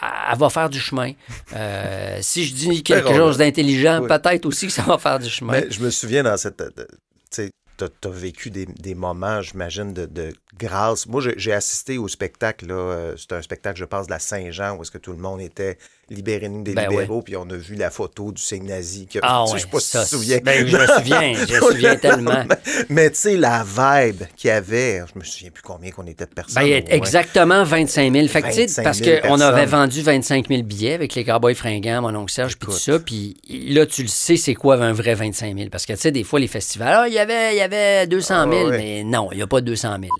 [0.00, 1.12] elle va faire du chemin.
[1.54, 4.08] Euh, si je dis quelque chose d'intelligent, Oui.
[4.08, 5.52] peut-être aussi que ça va faire du chemin.
[5.52, 6.60] Mais je me souviens dans cette.
[6.60, 6.84] euh, Tu
[7.30, 11.06] sais, t'as as vécu des, des moments, j'imagine, de, de grâce.
[11.06, 14.82] Moi, j'ai- assisté au spectacle, euh, C'était un spectacle, je pense, de la Saint-Jean, où
[14.82, 15.78] est-ce que tout le monde était
[16.08, 19.06] libéré nous des Ben libéraux, puis on a vu la photo du signe nazi.
[19.06, 20.38] Que, Ah tu sais, ouais, je sais pas ça, si tu te souviens.
[20.44, 22.44] ben, je me souviens, je me souviens tellement.
[22.88, 26.26] Mais tu sais, la vibe qu'il y avait, je me souviens plus combien qu'on était
[26.26, 26.62] de personnes.
[26.62, 28.28] Ben, exactement 25 000.
[28.28, 31.24] Fait que, tu sais, 25 parce 000 qu'on avait vendu 25 000 billets avec les
[31.24, 32.98] Cowboys fringants, mon oncle Serge, puis tout ça.
[33.00, 35.70] Puis là, tu le sais, c'est quoi un vrai 25 000.
[35.70, 38.06] Parce que, tu sais, des fois, les festivals, ah, il y avait, il y avait
[38.06, 38.78] 200 000, Ah, ouais.
[38.78, 40.12] mais non, il n'y a pas 200 000.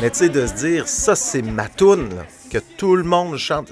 [0.00, 2.08] Mais tu sais, de se dire, ça, c'est ma toune,
[2.50, 3.70] que tout le monde chante.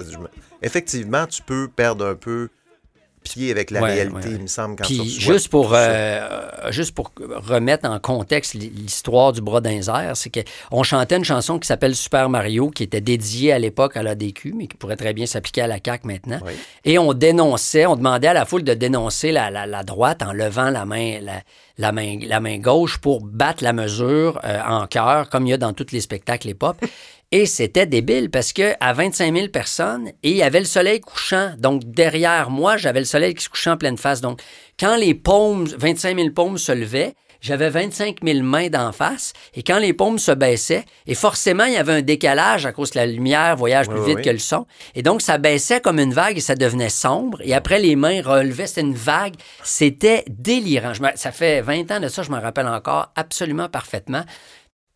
[0.61, 2.49] Effectivement, tu peux perdre un peu
[3.23, 6.93] pied avec la Ouais, réalité, ouais, il me semble, quand Puis juste pour, euh, juste
[6.93, 10.31] pour remettre en contexte l'histoire du bras d'un air, c'est
[10.69, 14.53] qu'on chantait une chanson qui s'appelle Super Mario, qui était dédiée à l'époque à l'ADQ,
[14.55, 16.39] mais qui pourrait très bien s'appliquer à la CAQ maintenant.
[16.45, 16.53] Oui.
[16.85, 20.33] Et on dénonçait, on demandait à la foule de dénoncer la, la- la droite en
[20.33, 21.41] levant la main, la,
[21.77, 25.53] la main, la main gauche pour battre la mesure euh, en chœur, comme il y
[25.53, 26.77] a dans tous les spectacles hip-hop.
[27.31, 30.99] Et c'était débile parce que à 25 000 personnes, et il y avait le soleil
[30.99, 31.51] couchant.
[31.59, 34.19] Donc, derrière moi, j'avais le soleil qui se couchait en pleine face.
[34.19, 34.41] Donc,
[34.79, 39.33] quand les paumes, 25 000 paumes se levaient, j'avais 25 000 mains d'en face.
[39.53, 42.89] Et quand les paumes se baissaient, et forcément, il y avait un décalage à cause
[42.89, 44.23] que la lumière voyage plus Oui, vite oui.
[44.23, 44.65] que le son.
[44.95, 47.37] Et donc, ça baissait comme une vague et ça devenait sombre.
[47.43, 48.65] Et après, les mains relevaient.
[48.67, 49.35] C'était une vague.
[49.63, 50.95] C'était délirant.
[50.95, 54.23] Je me- ça fait 20 ans de ça, je m'en rappelle encore absolument parfaitement.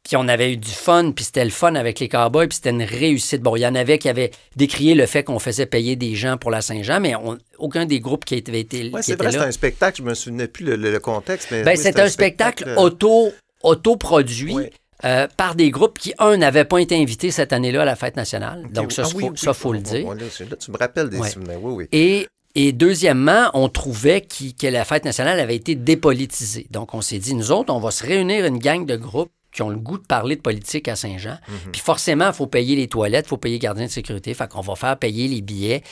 [0.04, 2.72] Puis on avait eu du fun, puis c'était le fun avec les cowboys, puis c'était
[2.72, 3.42] une réussite.
[3.42, 6.36] Bon, il y en avait qui avaient décrié le fait qu'on faisait payer des gens
[6.38, 9.40] pour la Saint-Jean, mais on- aucun des groupes qui avait été, qui c'est vrai, là.
[9.40, 11.64] c'est un spectacle, je me souvenais plus le, le- le contexte, mais.
[11.64, 13.32] Ben, oui, c'est un spectacle euh, auto,
[13.64, 14.64] autoproduit Oui.
[15.06, 18.18] euh, par des groupes qui, un, n'avaient pas été invités cette année-là à la fête
[18.18, 18.66] nationale.
[18.72, 20.08] Donc, ça, ah il oui, faut, oui, ça, faut oui, le oui, dire.
[20.08, 21.88] oui, Là, tu me rappelles des souvenirs, oui, oui.
[21.94, 26.68] Et, et deuxièmement, on trouvait que la fête nationale avait été dépolitisée.
[26.72, 29.62] Donc, on s'est dit, nous autres, on va se réunir une gang de groupes qui
[29.62, 31.38] ont le goût de parler de politique à Saint-Jean.
[31.48, 31.72] Mhm.
[31.72, 34.34] Puis forcément, il faut payer les toilettes, il faut payer les gardiens de sécurité.
[34.34, 35.84] Fait qu'on va faire payer les billets.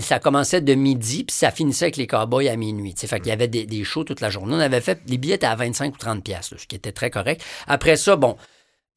[0.00, 2.92] Ça commençait de midi, puis ça finissait avec les cowboys à minuit.
[2.92, 3.06] tu sais.
[3.06, 4.54] Fait qu'il y avait des, des shows toute la journée.
[4.54, 7.08] On avait fait, les billets étaient à 25 ou 30 pièces, ce qui était très
[7.08, 7.42] correct.
[7.66, 8.36] Après ça, bon,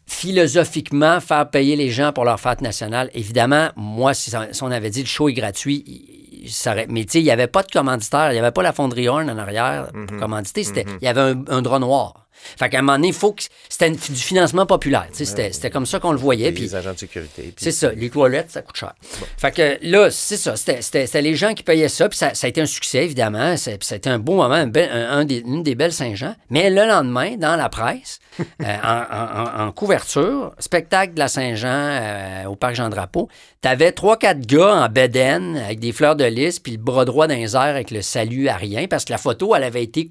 [0.06, 5.02] philosophiquement, faire payer les gens pour leur fête nationale, évidemment, moi, si, on avait dit
[5.02, 8.32] le show est gratuit, ça aurait- mais tu sais, il n'y avait pas de commanditaire,
[8.32, 11.22] il n'y avait pas la fonderie Horn en arrière pour commanditer, c'était, il y avait
[11.22, 12.27] un, un drap noir.
[12.60, 15.08] Fait qu'à un moment donné, il faut que c'était du financement populaire.
[15.12, 16.52] C'était, c'était comme ça qu'on le voyait.
[16.52, 17.42] Puis les agents de sécurité.
[17.44, 18.94] puis- c'est ça, les toilettes, ça coûte cher.
[19.38, 22.34] Fait que là, c'est ça, c'était, c'était- c'était les gens qui payaient ça, puis ça,
[22.34, 23.56] ça a été un succès, évidemment.
[23.56, 26.36] Été un beau moment, un bel- un- un des- une des belles Saint-Jean.
[26.50, 31.28] Mais le lendemain, dans la presse, euh, en, en- en- en couverture, spectacle de la
[31.28, 33.30] Saint-Jean euh, au Parc Jean-Drapeau,
[33.62, 37.28] t'avais trois, quatre gars en bedaine avec des fleurs de lys, puis le bras droit
[37.28, 40.10] dans les airs avec le salut à rien, parce que la photo, elle avait été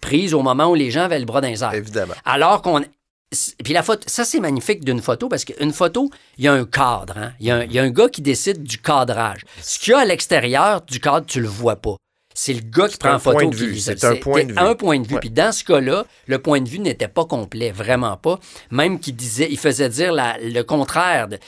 [0.00, 1.67] prise au moment où les gens avaient le bras dans les airs.
[1.74, 2.14] Évidemment.
[2.24, 2.82] Alors qu'on.
[3.62, 6.64] Puis la photo, ça c'est magnifique d'une photo parce qu'une photo, il y a un
[6.64, 7.18] cadre.
[7.18, 7.32] hein.
[7.40, 9.40] Il, y a un, il y a un gars qui décide du cadrage.
[9.60, 11.96] Ce qu'il y a à l'extérieur du cadre, tu le vois pas.
[12.34, 13.38] C'est le gars qui prend un en photo
[13.74, 14.58] qui c'est un point de vue.
[14.58, 15.18] Un point de vue.
[15.20, 18.38] Puis dans ce cas-là, le point de vue n'était pas complet, vraiment pas.
[18.70, 21.26] Même qu'il disait, il faisait dire la- le contraire.
[21.28, 21.38] de-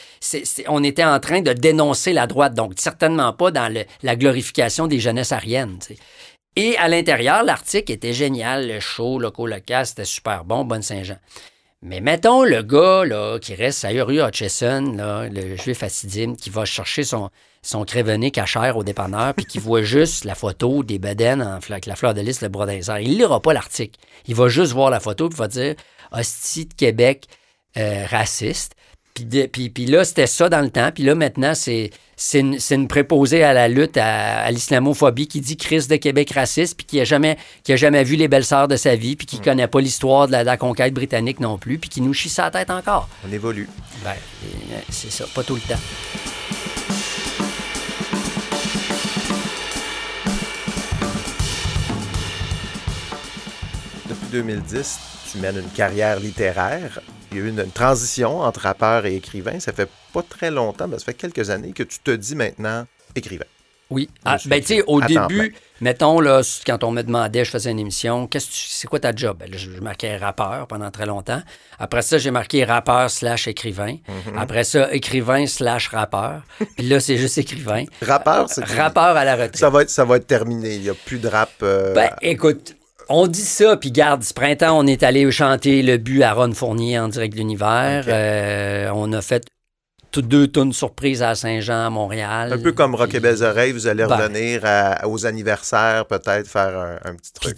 [0.66, 4.86] on était en train de dénoncer la droite, donc certainement pas dans le- la glorification
[4.88, 5.78] des jeunesses ariennes.
[6.56, 11.18] Et à l'intérieur, l'article était génial, le show, loco local, c'était super bon, Bonne Saint-Jean.
[11.82, 14.96] Mais mettons le gars qui reste à Uri Hutchison,
[15.32, 17.30] le juif assidim, qui va chercher son,
[17.62, 21.96] son crévené cachère au dépanneur, puis qui voit juste la photo des bedaines avec la
[21.96, 22.66] fleur de lys, le bras.
[23.00, 23.98] Il lira pas l'article.
[24.26, 25.74] Il va juste voir la photo, puis va dire
[26.12, 27.26] Hostie de Québec
[27.78, 28.74] euh, raciste.
[29.20, 30.90] Puis, de- puis, puis là, c'était ça dans le temps.
[30.94, 35.58] Puis là, maintenant, c'est, c'est, une, préposée à la lutte à, à l'islamophobie qui dit
[35.58, 38.66] Chris de Québec raciste, puis qui a jamais, qui a jamais vu les belles sœurs
[38.68, 41.58] de sa vie, puis qui connaît pas l'histoire de la, de la conquête britannique non
[41.58, 43.08] plus, puis qui nous chie sa tête encore.
[43.28, 43.68] On évolue.
[44.04, 45.80] Ben, euh, c'est ça, pas tout le temps.
[54.08, 54.98] Depuis 2010,
[55.32, 57.00] tu mènes une carrière littéraire.
[57.32, 59.60] Il y a eu une, une transition entre rappeur et écrivain.
[59.60, 62.86] Ça fait pas très longtemps, mais ça fait quelques années que tu te dis maintenant
[63.14, 63.44] écrivain.
[63.90, 64.08] Oui.
[64.24, 67.80] Ah, ben, tu sais, au début, mettons, là, quand on me demandait, je faisais une
[67.80, 69.38] émission, qu'est-ce que c'est quoi ta job?
[69.40, 71.42] Ben, là, je, je marquais rappeur pendant très longtemps.
[71.80, 73.96] Après ça, j'ai marqué rappeur slash écrivain.
[74.06, 74.38] Mhm.
[74.38, 76.42] Après ça, écrivain slash rappeur.
[76.76, 77.84] Puis là, c'est juste écrivain.
[78.00, 79.56] Rappeur, c'est Rappeur à la retraite.
[79.56, 80.76] ça va être ça va être terminé.
[80.76, 81.50] Il n'y a plus de rap.
[81.64, 82.76] euh, Ben, écoute,
[83.10, 86.52] on dit ça, puis garde, ce printemps, on est allé chanter Le but à Ron
[86.52, 88.04] Fournier en direct de l'univers.
[88.08, 89.44] Euh, on a fait
[90.12, 92.52] toutes deux tonnes surprises à Saint-Jean, à Montréal.
[92.52, 94.16] un peu comme Rock et Belles Oreilles, vous allez Ben.
[94.16, 97.56] revenir à- aux anniversaires, peut-être faire un, un petit truc.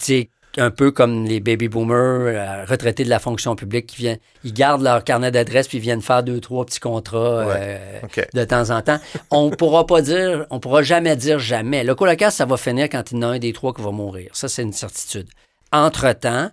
[0.58, 4.52] Un peu comme les baby boomers euh, retraités de la fonction publique qui viennent, ils
[4.52, 8.00] gardent leur carnet d'adresse puis ils viennent faire deux, trois petits contrats euh,
[8.34, 8.98] de temps en temps.
[9.30, 11.84] On pourra pas dire, on pourra jamais dire jamais.
[11.84, 13.90] Le colocasse, ça va finir quand il y en a un des trois qui va
[13.90, 14.30] mourir.
[14.32, 15.28] Ça, c'est une certitude.
[15.72, 16.50] Entre-temps,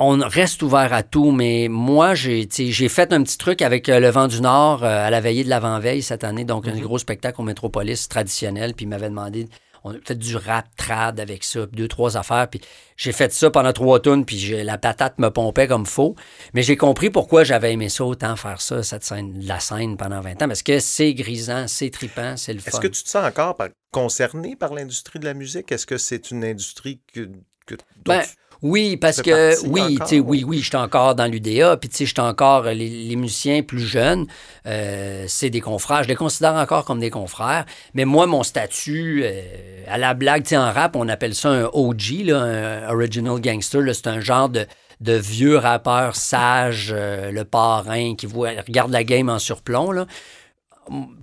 [0.00, 2.46] on reste ouvert à tout, mais moi, j'ai
[2.88, 5.48] fait un petit truc avec euh, le Vent du Nord euh, à la veillée de
[5.48, 9.48] l'avant-veille cette année, donc un gros spectacle au Métropolis traditionnel, puis il m'avait demandé,
[9.84, 12.48] on a fait du rap trad avec ça, puis deux, trois affaires.
[12.50, 12.60] Puis
[12.96, 16.16] j'ai fait ça pendant trois tonnes, puis la patate me pompait comme faux.
[16.54, 20.20] Mais j'ai compris pourquoi j'avais aimé ça autant faire ça, cette scène, la scène pendant
[20.20, 22.70] 20 ans, parce que c'est grisant, c'est tripant, c'est le fun.
[22.70, 25.70] Est-ce que tu te sens encore par- concerné par l'industrie de la musique?
[25.72, 27.28] Est-ce que c'est une industrie que,
[27.66, 31.88] que Ben, tu- Oui, parce que oui, encore, oui, oui, j'étais encore dans l'UDA, puis
[31.88, 34.26] tu sais, j'étais encore euh, les, les musiciens plus jeunes,
[34.66, 39.22] euh, c'est des confrères, je les considère encore comme des confrères, mais moi mon statut
[39.24, 39.42] euh,
[39.86, 43.40] à la blague, tu sais, en rap, on appelle ça un OG, là, un original
[43.40, 44.66] gangster, c'est un genre de
[45.00, 50.06] de vieux rappeur sage, euh, le parrain qui voit, regarde la game en surplomb, là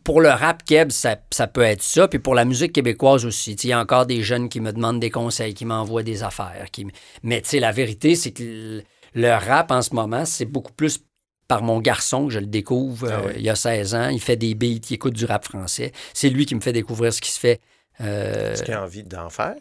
[0.03, 2.07] pour le rap keb, ça, ça peut être ça.
[2.07, 3.53] Puis pour la musique québécoise aussi.
[3.53, 6.67] Il y a encore des jeunes qui me demandent des conseils, qui m'envoient des affaires.
[6.71, 6.87] Qui...
[7.23, 10.99] Mais tu sais, la vérité, c'est que le, rap en ce moment, c'est beaucoup plus
[11.47, 13.07] par mon garçon que je le découvre.
[13.09, 13.33] Ah euh, oui.
[13.37, 14.09] il y a 16 ans.
[14.09, 15.91] Il fait des beats, il écoute du rap français.
[16.13, 17.61] C'est lui qui me fait découvrir ce qui se fait.
[18.01, 19.55] euh, est-ce qu'il a envie d'en faire?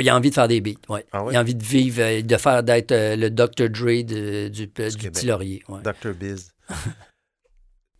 [0.00, 1.04] Il a envie de faire des beats, ouais.
[1.12, 1.32] Ah ouais?
[1.34, 3.68] Il a envie de vivre, euh, de faire, d'être euh, le Dr.
[3.68, 5.62] Dre de- du, du petit laurier.
[5.68, 5.80] ouais.
[5.82, 6.14] Dr.
[6.14, 6.52] Biz.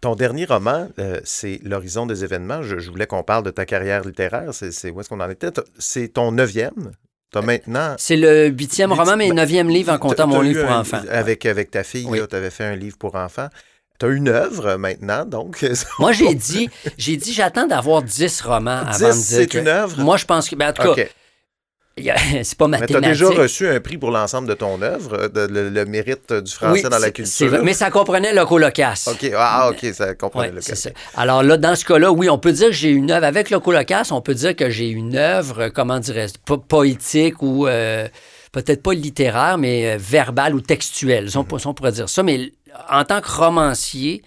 [0.01, 2.63] Ton dernier roman, euh, c'est L'horizon des événements.
[2.63, 4.51] Je, je voulais qu'on parle de ta carrière littéraire.
[4.53, 5.51] C'est, c'est où est-ce qu'on en était?
[5.79, 6.93] C'est ton neuvième.
[7.35, 7.95] As maintenant.
[7.99, 10.81] C'est le huitième Huit- roman, mais ben, neuvième livre en comptant mon livre pour un-
[10.81, 11.03] enfants.
[11.11, 12.19] Avec, avec ta fille, Oui.
[12.31, 13.49] tu avais fait un livre pour enfants.
[13.99, 15.63] Tu as une œuvre maintenant, donc.
[15.99, 19.59] Moi, j'ai dit, j'ai dit, j'attends d'avoir 10 romans avant 10, de dire c'est que-
[19.59, 20.01] une œuvre?
[20.03, 21.03] Moi, je pense que, ben, en tout cas,
[22.43, 25.47] c'est pas Mais tu as déjà reçu un prix pour l'ensemble de ton œuvre, de-
[25.47, 27.49] le, le mérite du français Oui, dans la culture?
[27.49, 29.09] vrai, mais ça comprenait le colocasse.
[29.09, 30.91] OK, ah, OK, ça comprend Ouais, le ça.
[31.15, 33.25] Alors là, dans ce cas-là, oui, on peut dire que j'ai une œuvre.
[33.25, 37.67] Avec le colocasse, on peut dire que j'ai une œuvre, comment dirais-je, po- poétique ou
[37.67, 38.07] euh,
[38.53, 41.29] peut-être pas littéraire, mais euh, verbale ou textuelle.
[41.35, 41.61] On, Mhm.
[41.65, 42.23] on pourrait dire ça.
[42.23, 42.53] Mais
[42.91, 44.23] en tant que romancier,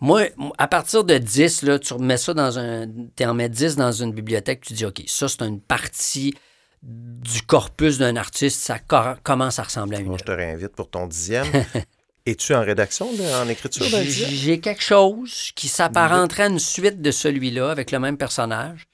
[0.00, 0.22] moi,
[0.58, 2.86] à partir de 10, là, tu remets ça dans un.
[3.16, 6.34] Tu en mets 10 dans une bibliothèque, tu dis, OK, ça, c'est une partie
[6.82, 8.78] du corpus d'un artiste, ça
[9.22, 11.46] commence à ressembler à une Moi, je te réinvite pour ton dixième.
[12.26, 13.86] Es-tu en rédaction, de- en écriture?
[13.90, 18.86] D'un J'ai quelque chose qui s'apparenterait à une suite de celui-là avec le même personnage.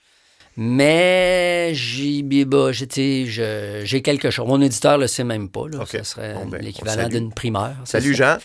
[0.56, 4.46] Mais j'ai bah, quelque chose.
[4.46, 5.68] Mon éditeur le sait même pas.
[5.68, 5.80] Là.
[5.80, 5.88] OK.
[5.88, 7.74] Ça serait Bon, ben, l'équivalent d'une primeur.
[7.84, 8.36] Salut ça.
[8.36, 8.42] Jean.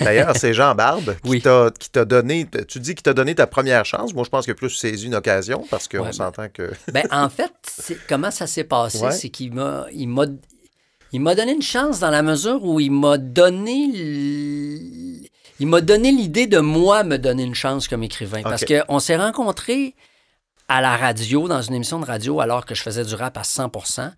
[0.00, 1.42] D'ailleurs, c'est Jean Barbe qui Oui.
[1.42, 4.14] t'a donné, tu dis qu'il t'a donné ta première chance.
[4.14, 6.70] Moi, je pense que plus saisi une occasion parce qu'on Ouais, ben- s'entend que.
[6.92, 7.52] Ben, en fait,
[8.08, 9.10] comment ça s'est passé, Ouais.
[9.12, 10.24] c'est qu'il m'a, il m'a,
[11.12, 15.28] il m'a donné une chance dans la mesure où il m'a donné, l-
[15.60, 18.68] il m'a donné l'idée de moi me donner une chance comme écrivain, parce Ok.
[18.68, 19.94] que on s'est rencontrés
[20.68, 23.42] à la radio dans une émission de radio alors que je faisais du rap à
[23.42, 24.10] 100%.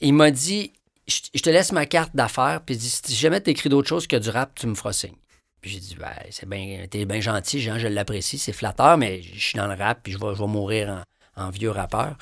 [0.00, 0.72] Il m'a dit,
[1.10, 4.06] je je te laisse ma carte d'affaires, puis dit, si jamais tu écris d'autre chose
[4.06, 5.16] que du rap, tu me feras signe.
[5.60, 9.20] Puis j'ai dit, ben, c'est bien, t'es bien gentil, Jean, je l'apprécie, c'est flatteur, mais
[9.22, 11.02] je suis dans le rap, puis je vais, je vais mourir
[11.36, 12.16] en, en vieux rappeur.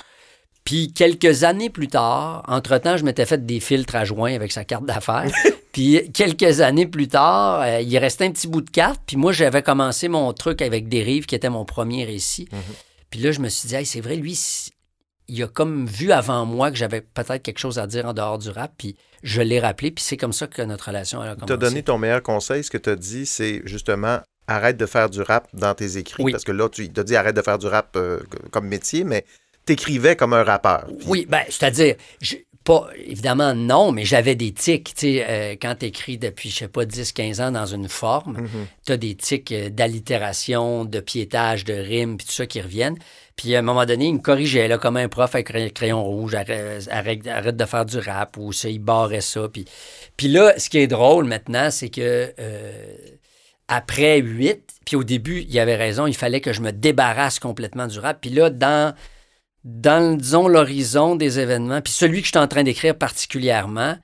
[0.69, 4.65] Puis quelques années plus tard, entre-temps, je m'étais fait des filtres à joint avec sa
[4.65, 5.31] carte d'affaires.
[5.73, 9.01] puis quelques années plus tard, euh, il restait un petit bout de carte.
[9.07, 12.51] Puis moi, j'avais commencé mon truc avec Dérive, qui était mon premier récit.
[13.09, 14.35] Puis là, je me suis dit, Hey, c'est vrai, lui,
[15.29, 18.39] il a comme vu avant moi que j'avais peut-être quelque chose à dire en dehors
[18.39, 18.73] du rap.
[18.79, 19.91] Puis je l'ai rappelé.
[19.91, 21.53] Puis c'est comme ça que notre relation a Tu commencé.
[21.53, 22.65] as donné ton meilleur conseil.
[22.65, 26.23] Ce que tu as dit, c'est justement arrête de faire du rap dans tes écrits.
[26.23, 26.33] Oui.
[26.33, 29.05] Parce que là, tu il t'a dit arrête de faire du rap euh, comme métier,
[29.05, 29.25] mais
[29.67, 30.87] t'écrivais comme un rappeur.
[30.99, 31.97] Puis- Oui, ben, c'est-à-dire,
[32.65, 34.93] pas, évidemment, non, mais j'avais des tics.
[34.95, 37.89] Tu sais, euh, quand tu écris depuis, je sais pas, 10, 15 ans dans une
[37.89, 38.67] forme, Mhm.
[38.85, 42.99] tu as des tics euh, d'allitération, de piétage, de rimes, puis tout ça qui reviennent.
[43.37, 46.03] Puis à un moment donné, il me corrigeait, là, comme un prof avec un crayon
[46.05, 49.49] rouge, arrête, arrête, arrête de faire du rap, ou ça, il barrait ça.
[49.51, 49.65] Puis,
[50.17, 52.97] puis là, ce qui est drôle maintenant, c'est que euh,
[53.69, 57.87] après 8, puis au début, il avait raison, il fallait que je me débarrasse complètement
[57.87, 58.19] du rap.
[58.21, 58.95] Puis là, dans
[59.69, 63.97] dans, disons, l'horizon des événements, puis celui que je suis en train d'écrire particulièrement,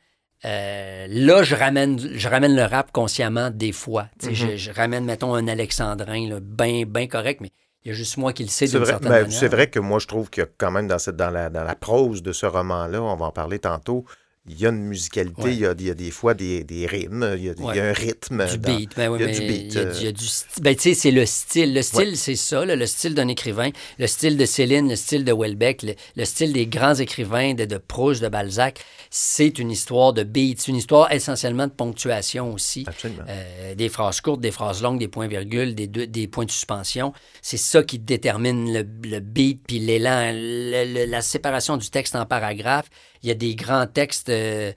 [0.44, 4.09] euh, là, je ramène, je ramène le rap consciemment des fois.
[4.22, 4.35] Mhm.
[4.35, 7.50] je, je ramène, mettons, un Alexandrin, bien ben correct, mais
[7.83, 9.38] il y a juste moi qui le sais C'est d'une vrai, certaine ben, manière.
[9.38, 11.48] c'est vrai que moi, je trouve qu'il y a quand même dans, cette, dans, la,
[11.48, 14.05] dans la prose de ce roman-là, on va en parler tantôt,
[14.47, 15.55] il y a une musicalité, Ouais.
[15.55, 17.61] il, y a, il y a des fois des, des rimes, il y a, il
[17.61, 17.81] y a Ouais.
[17.81, 18.47] un rythme.
[18.47, 20.13] Du dans- beat, ben oui, il y a mais du beat, il y a, euh.
[20.13, 21.73] du- sti- ben, tu sais, c'est le style.
[21.73, 25.25] Le style, c'est ça, là, le style d'un écrivain, le style de Céline, le style
[25.25, 28.81] de Welbeck, le, le style des grands écrivains de, de Proust, de Balzac.
[29.09, 32.85] C'est une histoire de beat, c'est une histoire essentiellement de ponctuation aussi.
[32.87, 33.23] Absolument.
[33.29, 37.15] Euh, des phrases courtes, des phrases longues, des points-virgules, des, des points de suspension.
[37.41, 42.91] C'est ça qui détermine le, le beat, puis l'élan, la séparation du texte en paragraphes.
[43.25, 44.29] Il y a des grands textes.
[44.29, 44.73] euh,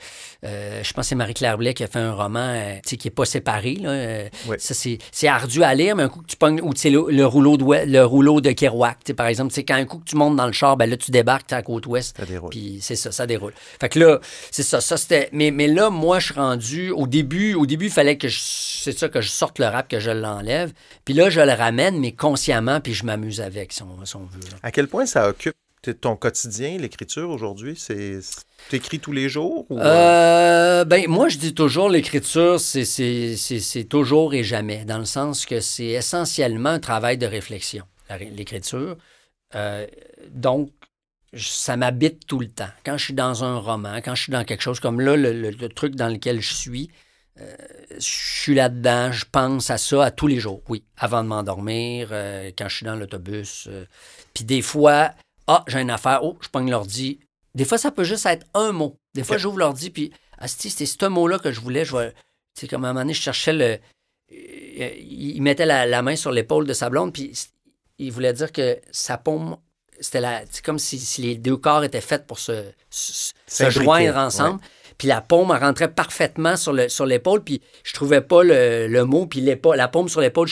[0.45, 3.11] euh, je pense que c'est Marie-Claire Blais qui a fait un roman euh, qui n'est
[3.11, 3.75] pas séparé.
[3.75, 4.29] Là.
[4.47, 4.55] Oui.
[4.59, 7.05] Ça, c'est, ardu à lire, mais un coup que tu pognes, ou tu sais, le,
[7.09, 10.37] le rouleau de, le rouleau de Kerouac, par exemple, quand un coup que tu montes
[10.37, 12.15] dans le char, ben là, tu débarques, tu à la côte ouest.
[12.17, 12.49] Ça déroule.
[12.49, 13.53] Puis c'est ça, ça déroule.
[13.79, 14.19] Fait que là,
[14.51, 15.29] c'est ça, ça c'était.
[15.33, 16.91] Mais, mais là, moi, je suis rendu.
[16.91, 18.39] Au début, au début, il fallait que je.
[18.39, 20.71] C'est ça, que je sorte le rap, que je l'enlève.
[21.03, 24.21] Puis là, je le ramène, mais consciemment, puis je m'amuse avec, si on, si on
[24.25, 24.39] veut.
[24.51, 24.57] là.
[24.63, 25.55] À quel point ça occupe
[26.01, 27.75] ton quotidien, l'écriture aujourd'hui?
[27.77, 28.19] C'est...
[28.69, 29.65] T'écris tous les jours?
[29.69, 29.79] Ou...
[29.79, 35.59] Euh, ben, moi, je dis toujours, l'écriture, c'est, toujours et jamais, dans le sens que
[35.59, 37.85] c'est essentiellement un travail de réflexion,
[38.35, 38.97] l'écriture.
[39.55, 39.87] Euh,
[40.29, 40.71] donc,
[41.35, 42.69] ça m'habite tout le temps.
[42.85, 45.69] Quand je suis dans un roman, quand je suis dans quelque chose comme là, le,
[45.69, 46.89] truc dans lequel je suis,
[47.39, 47.55] euh,
[47.91, 50.83] je suis là-dedans, je pense à ça à tous les jours, oui.
[50.97, 53.67] Avant de m'endormir, euh, quand je suis dans l'autobus.
[53.69, 53.85] euh.
[54.33, 55.11] Puis des fois,
[55.47, 57.19] ah, j'ai une affaire, oh, je pogne l'ordi.
[57.55, 58.97] Des fois, ça peut juste être un mot.
[59.13, 61.85] Des fois, j'ouvre l'ordi, puis, asti, c'était ce mot-là que je voulais.
[61.85, 62.17] Je vais, tu
[62.61, 63.79] sais, comme à un moment donné, je cherchais le.
[64.29, 67.31] Il mettait la, la main sur l'épaule de sa blonde, puis
[67.97, 69.57] il voulait dire que sa paume,
[69.99, 70.43] c'était la.
[70.49, 74.59] C'est comme si, si les deux corps étaient faits pour se, se, joindre ensemble.
[74.97, 78.87] Puis la paume elle rentrait parfaitement sur le sur l'épaule, puis je trouvais pas le,
[78.87, 80.47] le mot, puis l'épaule, la paume sur l'épaule.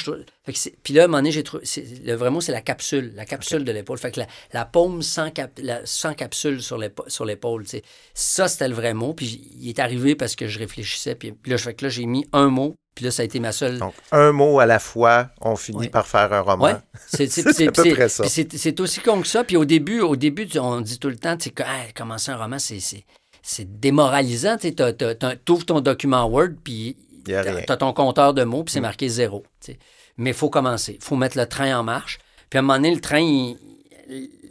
[0.84, 1.66] Puis là, à un moment donné, j'ai trouvé.
[1.66, 3.98] c'est- Le vrai mot, c'est la capsule, la capsule de l'épaule.
[3.98, 7.08] Fait que la, la paume sans, cap- la- sans capsule sur l'épaule.
[7.26, 7.66] L'épaule
[8.14, 9.14] ça, c'était le vrai mot.
[9.14, 11.16] Puis il est arrivé parce que je réfléchissais.
[11.16, 12.76] Puis, puis là, fait que là, j'ai mis un mot.
[12.94, 13.78] Puis là, ça a été ma seule.
[13.80, 15.90] Donc, un mot à la fois, on finit Oui.
[15.90, 16.66] par faire un roman.
[16.66, 16.76] Ouais,
[17.08, 18.24] c'est c'est- C'est c'est- à peu près ça.
[18.28, 19.44] c'est- aussi con que ça.
[19.44, 22.38] Puis au début, au début, on dit tout le temps, tu sais, Hey, commencer un
[22.38, 22.80] roman, c'est
[23.46, 24.58] c'est- démoralisant.
[24.58, 24.74] Tu
[25.50, 28.74] ouvres ton document Word, puis tu as ton compteur de mots, puis Mm.
[28.74, 29.44] c'est marqué zéro.
[30.18, 30.96] Mais il faut commencer.
[31.00, 32.20] Il faut mettre le train en marche.
[32.50, 33.58] Puis à un moment donné, le train, il-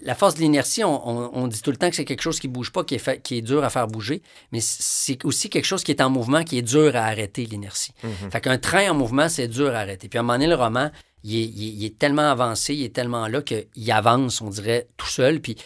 [0.03, 2.39] la force de l'inertie, on, on- on dit tout le temps que c'est quelque chose
[2.39, 4.21] qui bouge pas, qui est, fait- qui est dur à faire bouger,
[4.53, 7.93] mais c'est aussi quelque chose qui est en mouvement, qui est dur à arrêter, l'inertie.
[8.03, 8.31] Mhm.
[8.31, 10.09] Fait qu'un train en mouvement, c'est dur à arrêter.
[10.09, 10.91] Puis à un moment donné, le roman,
[11.23, 14.51] il est, il est- il est tellement avancé, il est tellement là qu'il avance, on
[14.51, 15.41] dirait, tout seul.
[15.41, 15.57] Puis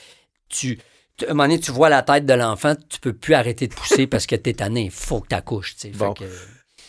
[0.48, 0.78] tu-
[1.26, 3.74] à un moment donné, tu vois la tête de l'enfant, tu peux plus arrêter de
[3.74, 4.84] pousser parce que t'es tanné.
[4.86, 5.76] Il faut que t'accouches.
[5.76, 6.14] tu Bon.
[6.14, 6.24] que-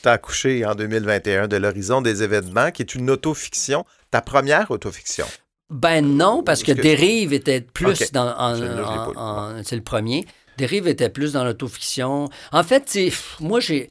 [0.01, 5.25] T'as accouché en 2021 de l'horizon des événements, qui est une autofiction, ta première autofiction?
[5.69, 8.55] Ben non, parce que Dérive était plus dans.
[9.63, 10.25] c'est le premier.
[10.57, 12.29] Dérive était plus dans l'autofiction.
[12.51, 12.97] En fait,
[13.39, 13.89] moi, j'ai.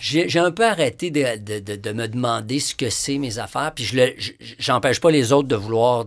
[0.00, 3.72] J'ai un peu arrêté de, de- de- de me demander ce que c'est mes affaires,
[3.74, 6.04] puis je le- je- j'empêche pas les autres de vouloir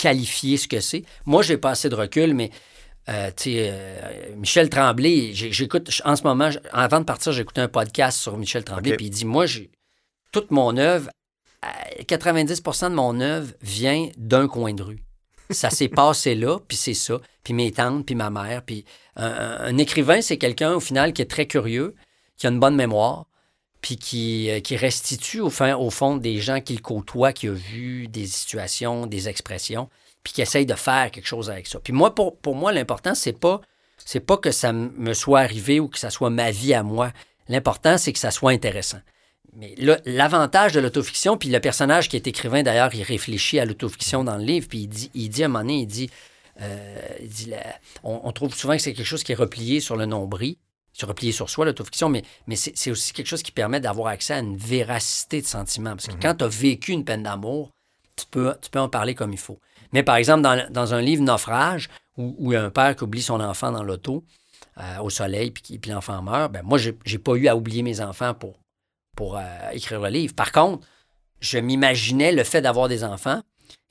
[0.00, 1.04] qualifier ce que c'est.
[1.26, 2.50] Moi, j'ai pas assez de recul, mais
[3.10, 8.38] euh, euh, Michel Tremblay, j'écoute en ce moment, avant de partir, j'écoutais un podcast sur
[8.38, 9.70] Michel Tremblay, puis il dit Moi, j'ai
[10.32, 11.10] toute mon œuvre,
[11.64, 15.04] euh, 90% de mon œuvre vient d'un coin de rue.
[15.50, 17.20] Ça s'est passé là, puis c'est ça.
[17.44, 18.62] Puis mes tantes, puis ma mère.
[18.62, 18.86] Puis
[19.16, 21.94] un écrivain, c'est quelqu'un, au final, qui est très curieux,
[22.38, 23.26] qui a une bonne mémoire,
[23.80, 29.06] puis qui, euh, restitue, au, fond, des gens qu'il côtoie, qui a vu des situations,
[29.06, 29.88] des expressions,
[30.22, 31.80] puis qui essaye de faire quelque chose avec ça.
[31.80, 33.60] Puis moi, pour, moi, l'important, c'est pas,
[34.26, 37.12] pas que ça me soit arrivé ou que ça soit ma vie à moi.
[37.48, 39.00] L'important, c'est que ça soit intéressant.
[39.56, 44.22] Mais l'avantage de l'autofiction, puis le personnage qui est écrivain, d'ailleurs, il réfléchit à l'autofiction
[44.22, 46.10] dans le livre, puis il dit, il dit à un moment donné, il dit,
[46.60, 47.10] euh,
[48.04, 50.56] on trouve souvent que c'est quelque chose qui est replié sur le nombril,
[50.92, 54.34] sur replié sur soi, l'autofiction, mais, mais c'est aussi quelque chose qui permet d'avoir accès
[54.34, 55.90] à une véracité de sentiments.
[55.96, 57.70] Parce que quand tu as vécu une peine d'amour,
[58.16, 59.58] tu peux, tu peux en parler comme il faut.
[59.92, 62.94] Mais par exemple, dans, dans un livre Naufrage, où, où il y a un père
[62.96, 64.24] qui oublie son enfant dans l'auto,
[64.78, 67.82] euh, au soleil, puis, qui- puis l'enfant meurt, ben moi, j'ai pas eu à oublier
[67.82, 68.54] mes enfants pour,
[69.16, 70.34] pour euh, écrire le livre.
[70.34, 70.86] Par contre,
[71.40, 73.40] je m'imaginais le fait d'avoir des enfants.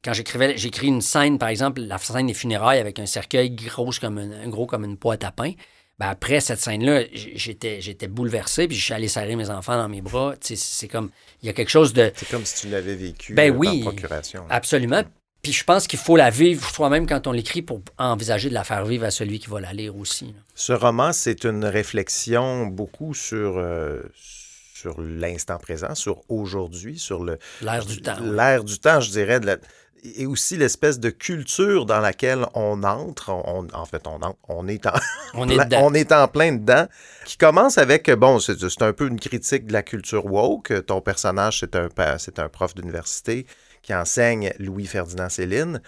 [0.03, 3.89] Quand j'écrivais, j'écris une scène, par exemple, la scène des funérailles avec un cercueil gros
[3.99, 5.51] comme une, gros comme une boîte à pain.
[5.99, 9.89] Ben après cette scène-là, j'étais, j'étais bouleversé, puis je suis allé serrer mes enfants dans
[9.89, 10.33] mes bras.
[10.41, 11.09] C'est comme,
[11.43, 13.83] il y a quelque chose de, C'est comme si tu l'avais vécu Ben euh, oui.
[13.83, 14.45] par procuration.
[14.49, 15.03] Absolument.
[15.41, 18.63] Puis je pense qu'il faut la vivre soi-même quand on l'écrit pour envisager de la
[18.63, 20.25] faire vivre à celui qui va la lire aussi.
[20.25, 20.31] là.
[20.55, 27.39] Ce roman, c'est une réflexion beaucoup sur, euh, sur l'instant présent, sur aujourd'hui, sur le
[27.61, 28.19] L'air du temps.
[28.21, 28.31] ouais.
[28.35, 29.57] l'air du temps, je dirais, de la-
[30.03, 33.29] et aussi l'espèce de culture dans laquelle on entre.
[33.31, 34.93] On, en fait, on entre, on est en,
[35.33, 35.79] On est plein- dedans.
[35.83, 36.87] on est en plein dedans,
[37.25, 40.73] qui commence avec, bon, c'est un peu une critique de la culture woke.
[40.85, 41.89] Ton personnage, c'est un,
[42.37, 43.45] un prof d'université
[43.81, 45.81] qui enseigne Louis-Ferdinand Céline,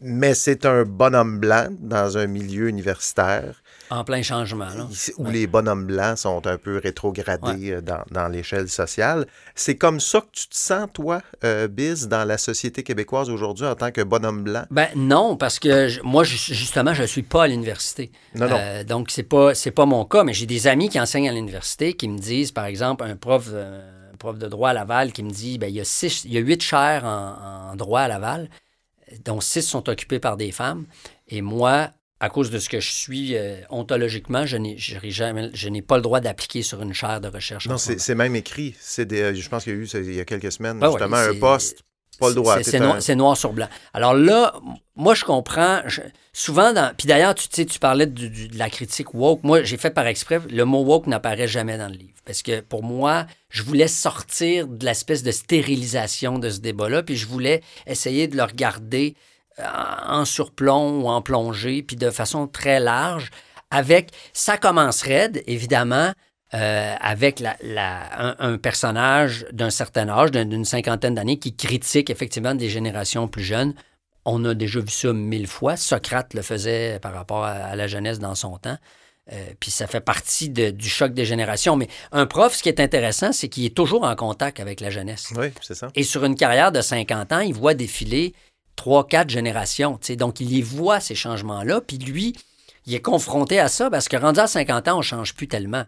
[0.00, 3.62] mais c'est un bonhomme blanc dans un milieu universitaire.
[3.94, 4.64] En plein changement.
[4.64, 4.88] Là.
[5.18, 9.24] Où les bonhommes blancs sont un peu rétrogradés euh, dans, dans l'échelle sociale.
[9.54, 13.68] C'est comme ça que tu te sens, toi, euh, Biz, dans la société québécoise aujourd'hui
[13.68, 14.64] en tant que bonhomme blanc?
[14.72, 18.10] Ben non, parce que je, moi, justement, je ne suis pas à l'université.
[18.34, 18.56] Non, non.
[18.58, 21.32] Euh, donc, ce n'est pas, pas mon cas, mais j'ai des amis qui enseignent à
[21.32, 25.22] l'université qui me disent, par exemple, un prof, un prof de droit à Laval qui
[25.22, 28.00] me dit, ben, il, y a six, il y a huit chaires en, en droit
[28.00, 28.50] à Laval,
[29.24, 30.84] dont six sont occupées par des femmes.
[31.28, 31.90] Et moi,
[32.20, 35.96] à cause de ce que je suis euh, ontologiquement, je n'ai, jamais, je n'ai pas
[35.96, 37.66] le droit d'appliquer sur une chaire de recherche.
[37.68, 38.74] Non, c'est, même écrit.
[38.80, 41.34] C'est des, je pense qu'il y a eu il y a quelques semaines, justement, un
[41.34, 41.82] poste.
[42.18, 42.62] Pas le droit.
[42.62, 43.68] C'est, noir, sur blanc.
[43.92, 44.54] Alors là,
[44.94, 45.80] moi, je comprends.
[46.32, 49.42] souvent, dans, puis d'ailleurs, tu, sais, tu parlais de, de, la critique woke.
[49.42, 52.14] Moi, j'ai fait par exprès, le mot woke n'apparaît jamais dans le livre.
[52.24, 57.16] Parce que pour moi, je voulais sortir de l'espèce de stérilisation de ce débat-là, puis
[57.16, 59.14] je voulais essayer de le regarder
[59.58, 63.30] en surplomb ou en plongée, puis de façon très large,
[63.70, 66.12] avec, ça commence raide, évidemment,
[66.54, 73.26] euh, avec un, personnage d'un certain âge, d'une cinquantaine d'années, qui critique effectivement des générations
[73.26, 73.74] plus jeunes.
[74.24, 75.76] On a déjà vu ça mille fois.
[75.76, 78.78] Socrate le faisait par rapport à, la jeunesse dans son temps.
[79.32, 81.74] Euh, puis ça fait partie du choc des générations.
[81.74, 84.90] Mais un prof, ce qui est intéressant, c'est qu'il est toujours en contact avec la
[84.90, 85.32] jeunesse.
[85.36, 85.88] Oui, c'est ça.
[85.96, 88.32] Et sur une carrière de 50 ans, il voit défiler
[88.76, 89.98] trois, quatre générations.
[90.18, 92.34] Donc, il y voit, ces changements-là, puis lui,
[92.86, 95.48] il est confronté à ça parce que rendu à 50 ans, on ne change plus
[95.48, 95.84] tellement.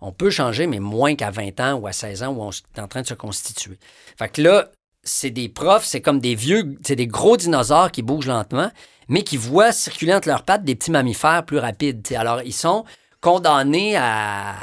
[0.00, 2.80] On peut changer, mais moins qu'à 20 ans ou à 16 ans où on est
[2.80, 3.78] en train de se constituer.
[4.16, 4.70] Fait que là,
[5.02, 8.70] c'est des profs, c'est comme des vieux, c'est des gros dinosaures qui bougent lentement,
[9.08, 12.06] mais qui voient circuler entre leurs pattes des petits mammifères plus rapides.
[12.16, 12.84] Alors, ils sont
[13.20, 14.54] condamnés à,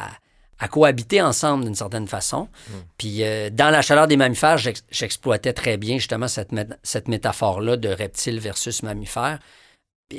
[0.60, 2.48] à cohabiter ensemble d'une certaine façon.
[2.70, 2.74] Hmm.
[2.98, 6.52] Puis euh, dans la chaleur des mammifères, j'exploitais très bien justement cette,
[6.84, 9.40] cette métaphore-là de reptile versus mammifère,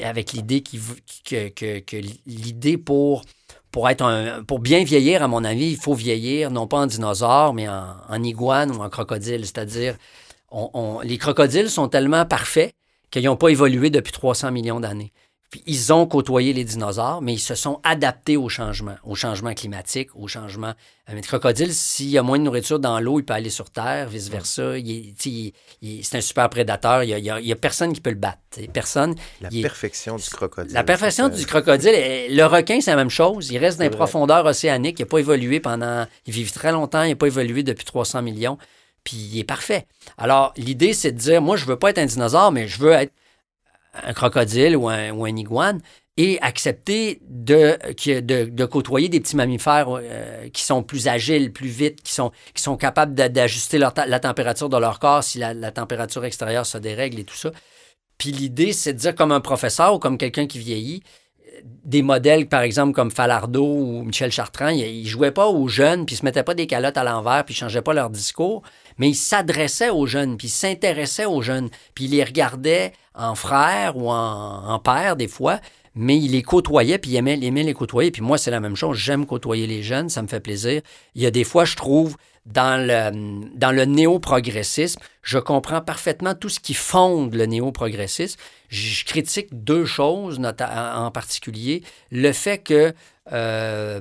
[0.03, 3.23] avec l'idée que, que, l'idée pour,
[3.71, 6.87] pour, être un, pour bien vieillir, à mon avis, il faut vieillir non pas en
[6.87, 9.45] dinosaure, mais en, iguane ou en crocodile.
[9.45, 9.97] C'est-à-dire,
[10.51, 12.75] on, les crocodiles sont tellement parfaits
[13.11, 15.13] qu'ils n'ont pas évolué depuis 300 millions d'années
[15.67, 20.09] ils ont côtoyé les dinosaures, mais ils se sont adaptés au changement, au changement climatique,
[20.15, 20.75] au changement.
[21.09, 23.51] Euh, mais le crocodile, s'il y a moins de nourriture dans l'eau, il peut aller
[23.51, 24.75] sur Terre, vice-versa.
[24.77, 27.05] c'est un super prédateur.
[27.05, 28.39] Il n'y a, personne qui peut le battre.
[28.73, 29.15] Personne.
[29.41, 30.75] La perfection du crocodile.
[30.75, 31.93] La perfection du crocodile.
[32.31, 33.51] Le requin, c'est la même chose.
[33.51, 34.99] Il reste dans les profondeurs océaniques.
[34.99, 36.07] Il n'a pas évolué pendant.
[36.27, 37.03] Il vit très longtemps.
[37.03, 38.59] Il n'a pas évolué depuis 300 millions.
[39.05, 39.87] Puis il est parfait.
[40.19, 42.93] Alors, l'idée, c'est de dire moi, je veux pas être un dinosaure, mais je veux
[42.93, 43.13] être
[44.05, 45.81] un crocodile ou un, ou iguane
[46.17, 47.77] et accepter de,
[48.21, 52.63] de, côtoyer des petits mammifères euh, qui sont plus agiles, plus vite, qui sont, qui
[52.63, 57.25] sont capables d'ajuster la température de leur corps si la, température extérieure se dérègle et
[57.25, 57.51] tout ça.
[58.17, 61.03] Puis l'idée, c'est de dire comme un professeur ou comme quelqu'un qui vieillit,
[61.85, 66.07] des modèles, par exemple, comme Falardeau ou Michel Chartrand, ils ne jouaient pas aux jeunes,
[66.07, 67.95] puis ils ne se mettaient pas des calottes à l'envers, puis ils ne changeaient pas
[67.95, 68.63] leur discours,
[68.99, 73.35] mais ils s'adressaient aux jeunes, puis ils s'intéressaient aux jeunes, puis ils les regardaient en
[73.35, 75.61] frère ou en, père des fois,
[75.95, 78.11] mais ils les côtoyaient, puis ils aimaient, aimaient les côtoyer.
[78.11, 80.83] Puis moi, c'est la même chose, j'aime côtoyer les jeunes, ça me fait plaisir.
[81.15, 82.17] Il y a des fois, je trouve,
[82.47, 88.39] dans le, dans le néo-progressisme, je comprends parfaitement tout ce qui fonde le néo-progressisme.
[88.69, 91.83] Je critique deux choses en particulier.
[92.11, 92.95] Le fait que
[93.33, 94.01] euh,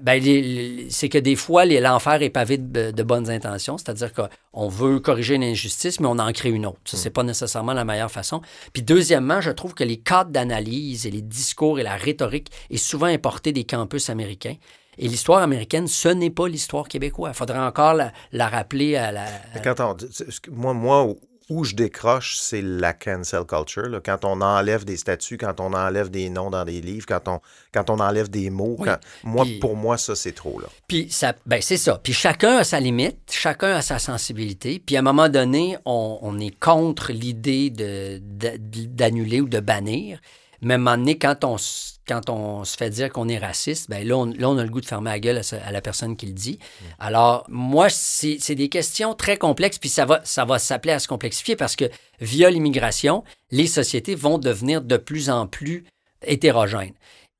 [0.00, 5.34] ben, c'est que des fois, l'enfer est pavé de, bonnes intentions, c'est-à-dire qu'on veut corriger
[5.34, 6.80] une injustice, mais on en crée une autre.
[6.84, 8.40] Ça, c'est pas nécessairement la meilleure façon.
[8.72, 12.78] Puis deuxièmement, je trouve que les cadres d'analyse et les discours et la rhétorique est
[12.78, 14.56] souvent importé des campus américains.
[14.98, 17.32] Et l'histoire américaine, ce n'est pas l'histoire québécoise.
[17.34, 19.24] Il faudrait encore la, rappeler à la.
[19.64, 19.96] Quand on,
[20.50, 21.14] moi, moi,
[21.48, 24.00] où je décroche, c'est la cancel culture.
[24.04, 27.40] Quand on enlève des statuts, quand on enlève des noms dans des livres, quand on,
[27.72, 28.78] quand on enlève des mots.
[29.24, 30.60] moi, pour moi, ça, c'est trop.
[30.60, 30.68] Là.
[30.86, 32.00] Puis, ça, ben, c'est ça.
[32.02, 34.82] Puis chacun a sa limite, chacun a sa sensibilité.
[34.84, 40.20] Puis à un moment donné, on, on est contre l'idée de, d'annuler ou de bannir.
[40.62, 41.56] Mais à un moment donné, quand on,
[42.06, 44.86] quand on se fait dire qu'on est raciste, ben là, on, a le goût de
[44.86, 46.58] fermer la gueule à, la personne qui le dit.
[46.58, 46.84] Mm.
[46.98, 51.08] Alors, moi, c'est des questions très complexes, puis ça va, ça va s'appeler à se
[51.08, 51.84] complexifier parce que
[52.20, 55.84] via l'immigration, les sociétés vont devenir de plus en plus
[56.24, 56.94] hétérogènes.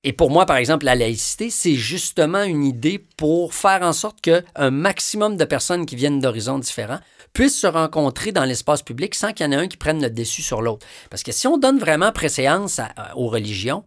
[0.04, 4.20] Et pour moi, par exemple, la laïcité, c'est justement une idée pour faire en sorte
[4.20, 6.98] qu'un maximum de personnes qui viennent d'horizons différents
[7.32, 10.10] puissent se rencontrer dans l'espace public sans qu'il y en ait un qui prenne le
[10.10, 10.84] dessus sur l'autre.
[11.08, 12.80] Parce que si on donne vraiment préséance
[13.14, 13.84] aux religions,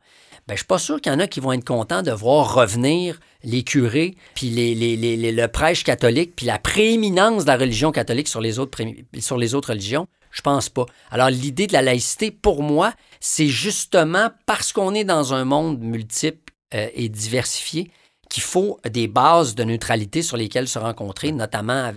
[0.48, 2.12] ben, je ne suis pas sûr qu'il y en a qui vont être contents de
[2.12, 7.58] voir revenir les curés, puis les, les, le prêche catholique, puis la prééminence de la
[7.58, 8.80] religion catholique sur les autres,
[9.20, 10.08] sur les autres religions.
[10.30, 10.86] Je pense pas.
[11.10, 15.80] Alors, l'idée de la laïcité, pour moi, c'est justement parce qu'on est dans un monde
[15.80, 17.90] multiple euh, et diversifié
[18.30, 21.92] qu'il faut des bases de neutralité sur lesquelles se rencontrer, notamment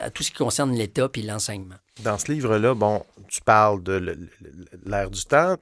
[0.00, 1.76] à, tout ce qui concerne l'État et l'enseignement.
[2.02, 4.16] Dans ce livre-là, bon, tu parles de
[4.86, 5.56] l'ère du temps.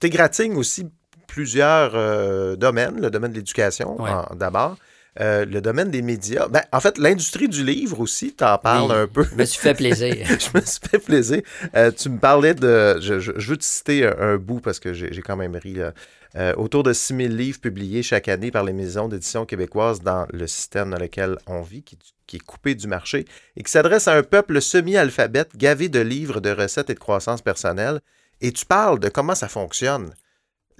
[0.00, 0.86] Tu égratignes aussi
[1.30, 3.96] plusieurs euh, domaines, le domaine de l'éducation
[4.34, 4.76] d'abord.
[5.20, 6.46] Euh, le domaine des médias.
[6.48, 9.24] Ben, en fait, l'industrie du livre aussi, tu en parles un peu.
[9.24, 10.16] Je me suis fait plaisir.
[10.26, 11.42] je me suis fait plaisir.
[11.74, 13.00] Euh, tu me parlais de.
[13.00, 15.74] Je, je, veux te citer un, bout parce que j'ai quand même ri.
[15.74, 15.92] Là.
[16.56, 20.90] autour de 6000 livres publiés chaque année par les maisons d'édition québécoises dans le système
[20.90, 23.24] dans lequel on vit, qui, qui est coupé du marché,
[23.56, 27.42] et qui s'adresse à un peuple semi-alphabète gavé de livres, de recettes et de croissance
[27.42, 28.00] personnelle.
[28.40, 30.12] Et tu parles de comment ça fonctionne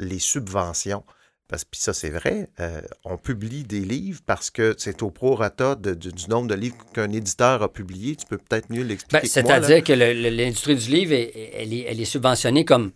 [0.01, 1.05] les subventions.
[1.48, 5.74] Parce que ça, c'est vrai, euh, on publie des livres parce que c'est au prorata
[5.74, 8.14] du nombre de livres qu'un éditeur a publié.
[8.14, 9.22] Tu peux peut-être mieux l'expliquer.
[9.22, 12.92] Ben, c'est-à-dire que l'industrie du livre, elle, est, subventionnée comme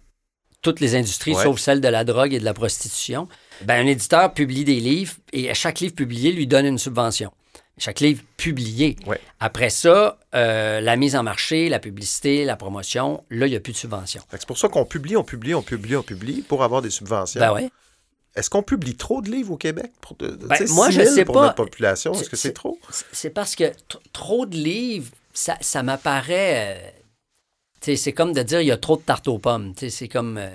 [0.62, 3.26] toutes les industries, sauf celle de la drogue et de la prostitution.
[3.62, 7.32] Ben, un éditeur publie des livres et à chaque livre publié lui donne une subvention.
[7.76, 8.96] Chaque livre publié.
[9.40, 13.60] Après ça, euh, la mise en marché, la publicité, la promotion, là, il n'y a
[13.60, 14.22] plus de subvention.
[14.30, 17.40] C'est pour ça qu'on publie, on publie, on publie, on publie pour avoir des subventions.
[17.40, 17.68] Ben.
[18.36, 19.92] Est-ce qu'on publie trop de livres au Québec?
[20.00, 20.38] Pour ben,
[20.70, 21.42] moi, je sais pour pas.
[21.42, 22.78] notre population, est-ce que c'est trop?
[23.12, 23.72] C'est parce que
[24.12, 26.76] trop de livres, ça, ça m'apparaît...
[26.76, 26.90] Euh,
[27.96, 29.74] c'est comme de dire il y a trop de tarte aux pommes.
[29.76, 30.38] C'est comme...
[30.38, 30.48] Euh,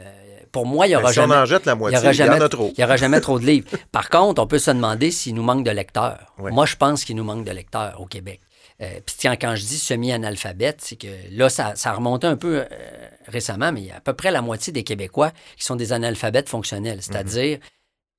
[0.51, 1.35] pour moi, il y aura jamais.
[1.35, 2.71] on en jette la moitié, il y, jamais, en a trop.
[2.75, 3.67] Il n'y aura jamais trop de livres.
[3.91, 6.33] Par contre, on peut se demander s'il nous manque de lecteurs.
[6.37, 8.41] Moi, je pense qu'il nous manque de lecteurs au Québec.
[8.81, 12.59] Euh, puis tiens, quand je dis semi-analphabète, c'est que là, ça, ça remontait un peu
[12.59, 12.65] euh,
[13.27, 15.91] récemment, mais il y a à peu près la moitié des Québécois qui sont des
[15.91, 17.01] analphabètes fonctionnels.
[17.01, 17.63] C'est-à-dire, mhm.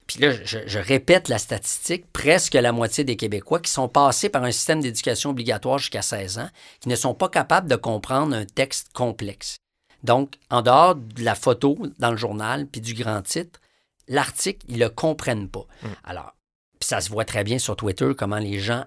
[0.06, 4.28] puis là, je, je, répète la statistique, presque la moitié des Québécois qui sont passés
[4.28, 6.50] par un système d'éducation obligatoire jusqu'à 16 ans,
[6.80, 9.56] qui ne sont pas capables de comprendre un texte complexe.
[10.02, 13.60] Donc, en dehors de la photo dans le journal puis du grand titre,
[14.08, 15.66] l'article, ils ne le comprennent pas.
[15.82, 15.88] Hmm.
[16.04, 16.34] Alors,
[16.78, 18.84] puis ça se voit très bien sur Twitter, comment les gens,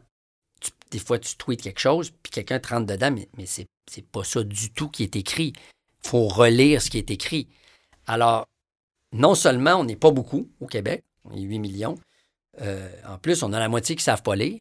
[0.91, 3.67] des fois, tu tweets quelque chose, puis quelqu'un te rentre dedans, mais, mais c'est,
[4.11, 5.53] pas ça du tout qui est écrit.
[6.03, 7.47] Il faut relire ce qui est écrit.
[8.07, 8.47] Alors,
[9.11, 11.95] non seulement on n'est pas beaucoup au Québec, on est 8 millions,
[12.61, 14.59] euh, en plus, on a la moitié qui ne savent pas lire.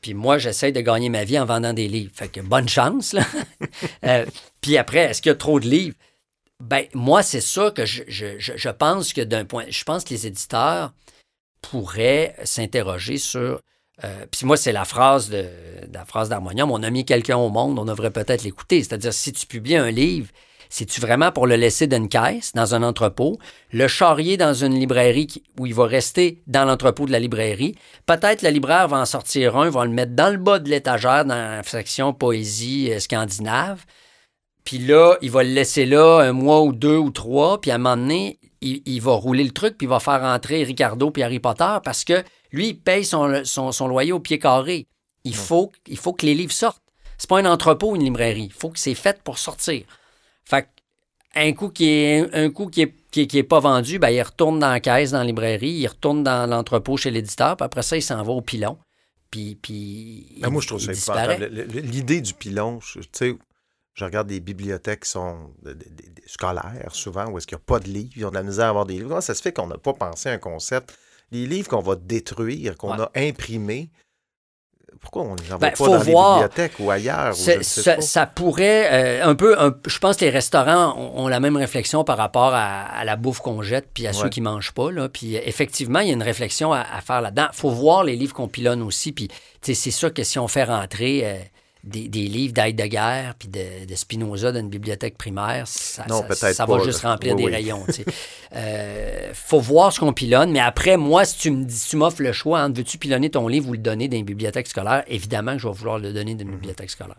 [0.00, 2.12] Puis moi, j'essaie de gagner ma vie en vendant des livres.
[2.14, 3.12] Fait que bonne chance.
[3.12, 3.24] Là.
[4.04, 4.24] Euh,
[4.60, 5.96] puis après, est-ce qu'il y a trop de livres?
[6.60, 9.64] Ben, moi, c'est ça que je, pense que d'un point.
[9.68, 10.92] Je pense que les éditeurs
[11.60, 13.60] pourraient s'interroger sur.
[14.04, 15.46] Euh, puis moi, c'est la phrase de,
[15.92, 16.70] la phrase d'Harmonium.
[16.70, 18.82] On a mis quelqu'un au monde, on devrait peut-être l'écouter.
[18.82, 20.28] C'est-à-dire, si tu publies un livre
[20.70, 23.38] c'est-tu vraiment pour le laisser dans une caisse, dans un entrepôt,
[23.72, 27.74] le charrier dans une librairie où il va rester dans l'entrepôt de la librairie?
[28.06, 31.24] Peut-être le libraire va en sortir un, va le mettre dans le bas de l'étagère
[31.24, 33.84] dans la section poésie euh, scandinave.
[34.62, 37.74] Puis là, il va le laisser là un mois ou deux ou trois, puis à
[37.74, 41.22] un moment donné, il, va rouler le truc, puis il va faire entrer Ricardo puis
[41.22, 44.86] Harry Potter parce que lui, il paye son, son, loyer au pied carré.
[45.24, 46.82] Il faut, il faut que les livres sortent.
[47.18, 48.44] C'est pas un entrepôt, une librairie.
[48.44, 49.84] Il faut que c'est fait pour sortir.
[50.50, 50.68] Fait
[51.36, 54.58] un coup qui est un coup qui est, qui, est pas vendu, ben, il retourne
[54.58, 57.96] dans la caisse, dans la librairie, il retourne dans l'entrepôt chez l'éditeur, puis après ça,
[57.96, 58.76] il s'en va au pilon.
[59.30, 61.44] Puis, puis ben, moi, je trouve ça épouvantable.
[61.44, 63.36] L'idée du pilon, tu sais,
[63.94, 65.52] je regarde des bibliothèques qui sont
[66.26, 68.66] scolaires, souvent, où est-ce qu'il n'y a pas de livres, ils ont de la misère
[68.66, 69.08] à avoir des livres.
[69.08, 70.96] Comment ça se fait qu'on n'a pas pensé à un concept?
[71.30, 73.90] Les livres qu'on va détruire, qu'on a imprimés,
[75.00, 77.34] pourquoi on ne les envoie ben, pas dans les bibliothèques ou ailleurs?
[77.34, 82.16] ça, pourrait, euh, un peu, je pense que les restaurants ont, la même réflexion par
[82.16, 84.90] rapport à, la bouffe qu'on jette puis à ceux qui ne mangent pas.
[84.90, 85.08] Là.
[85.08, 87.48] Puis effectivement, il y a une réflexion à, faire là-dedans.
[87.52, 89.12] Il faut voir les livres qu'on pilonne aussi.
[89.12, 89.28] Puis
[89.62, 91.22] c'est sûr que si on fait rentrer...
[91.24, 91.36] Euh,
[91.84, 97.02] des, livres d'Heidegger puis de, de, Spinoza dans une bibliothèque primaire, ça, ça, va juste
[97.02, 97.84] remplir des rayons.
[97.88, 98.04] Il
[98.56, 102.22] euh, faut voir ce qu'on pilonne, mais après, moi, si tu me dis, tu m'offres
[102.22, 105.52] le choix, hein, veux-tu pilonner ton livre ou le donner dans une bibliothèque scolaire, évidemment
[105.52, 106.56] que je vais vouloir le donner dans une mhm.
[106.56, 107.16] bibliothèque scolaire.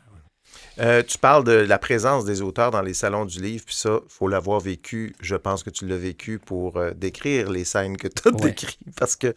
[0.79, 3.99] Euh, tu parles de la présence des auteurs dans les salons du livre, puis ça,
[4.03, 5.13] il faut l'avoir vécu.
[5.19, 8.79] Je pense que tu l'as vécu pour euh, décrire les scènes que tu as décrites.
[8.97, 9.33] Parce que,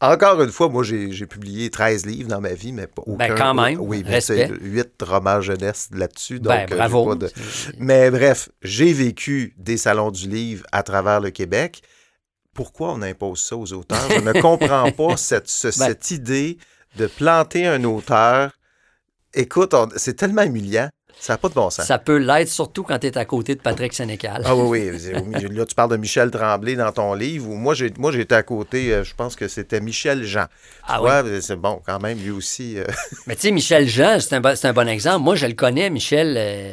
[0.00, 3.28] encore une fois, moi, j'ai publié 13 livres dans ma vie, mais pas ben, aucun.
[3.28, 3.80] Ben, quand même.
[3.80, 6.38] Oui, mais c'est 8 romans jeunesse là-dessus.
[6.38, 7.14] Ben, donc, euh, bravo.
[7.78, 11.82] Mais bref, j'ai vécu des salons du livre à travers le Québec.
[12.54, 14.10] Pourquoi on impose ça aux auteurs?
[14.10, 16.58] Je ne comprends pas cette, ben cette idée
[16.96, 18.52] de planter un auteur
[19.34, 20.88] Écoute, c'est tellement humiliant.
[21.20, 21.84] Ça n'a pas de bon sens.
[21.84, 24.42] Ça peut l'être surtout quand tu es à côté de Patrick Sénécal.
[24.44, 25.48] Ah oui, oui.
[25.50, 27.48] Là, tu parles de Michel Tremblay dans ton livre.
[27.48, 30.46] moi, j'étais à côté, euh, je pense que c'était Michel Jean.
[30.86, 31.40] Ah oui?
[31.40, 32.78] C'est bon, quand même, lui aussi.
[32.78, 32.84] Euh.
[33.26, 34.34] Mais tu sais, Michel Jean, c'est
[34.66, 35.24] un, bon exemple.
[35.24, 36.34] Moi, je le connais, Michel.
[36.36, 36.72] Euh,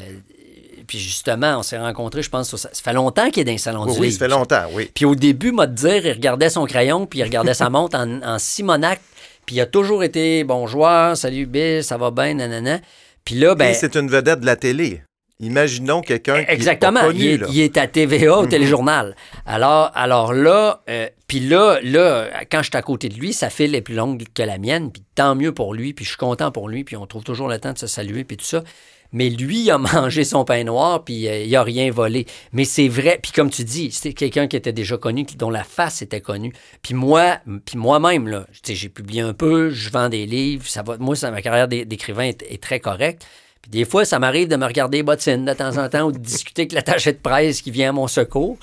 [0.85, 3.85] puis justement, on s'est rencontrés, je pense, ça, fait longtemps qu'il est dans un salon
[3.85, 4.19] Oui, du oui, livre.
[4.19, 4.91] ça fait longtemps, oui.
[4.93, 7.97] Puis au début, m'a te dire, il regardait son crayon, puis il regardait sa montre
[7.97, 9.01] en, en Simonac,
[9.45, 12.79] puis il a toujours été bon joueur, salut Bill, ça va bien, nanana.
[13.23, 13.73] Puis là, ben.
[13.73, 15.01] C'est une vedette de la télé.
[15.41, 17.01] Imaginons quelqu'un qui Exactement.
[17.01, 17.47] est connu, il, est, là.
[17.51, 19.15] il est à TVA, au téléjournal.
[19.45, 23.49] Alors, alors là, euh, puis là, là, quand je suis à côté de lui, sa
[23.49, 26.17] file est plus longue que la mienne, puis tant mieux pour lui, puis je suis
[26.17, 28.63] content pour lui, puis on trouve toujours le temps de se saluer, puis tout ça.
[29.11, 32.25] Mais lui, a mangé son pain noir, puis euh, il a rien volé.
[32.53, 35.63] Mais c'est vrai, puis comme tu dis, c'était quelqu'un qui était déjà connu, dont la
[35.63, 36.53] face était connue.
[36.81, 40.97] Puis moi, puis moi-même, là, j'ai publié un peu, je vends des livres, ça va,
[40.97, 43.25] moi, ma carrière d'é- d'écrivain est, très correcte.
[43.61, 46.11] Puis des fois, ça m'arrive de me regarder les bottines de temps en temps ou
[46.11, 48.57] de discuter avec l'attaché de presse qui vient à mon secours.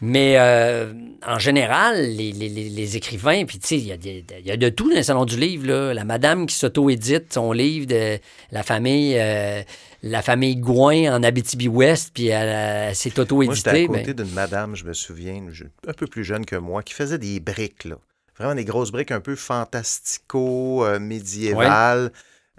[0.00, 0.92] Mais euh,
[1.26, 4.68] en général, les, les- les- les écrivains, puis tu sais, il y, a y de
[4.68, 5.66] tout dans le salon du livre.
[5.66, 5.92] Là.
[5.92, 8.18] La madame qui s'auto-édite son livre de
[8.52, 9.60] la famille, euh,
[10.04, 12.48] la famille Gouin en Abitibi-Ouest, puis elle,
[12.90, 13.86] elle s'est Moi, j'étais à auto-éditée.
[13.88, 15.42] côté ben, d'une madame, je me souviens,
[15.88, 17.96] un peu plus jeune que moi, qui faisait des briques, là.
[18.38, 22.08] Vraiment des grosses briques un peu fantastico, euh.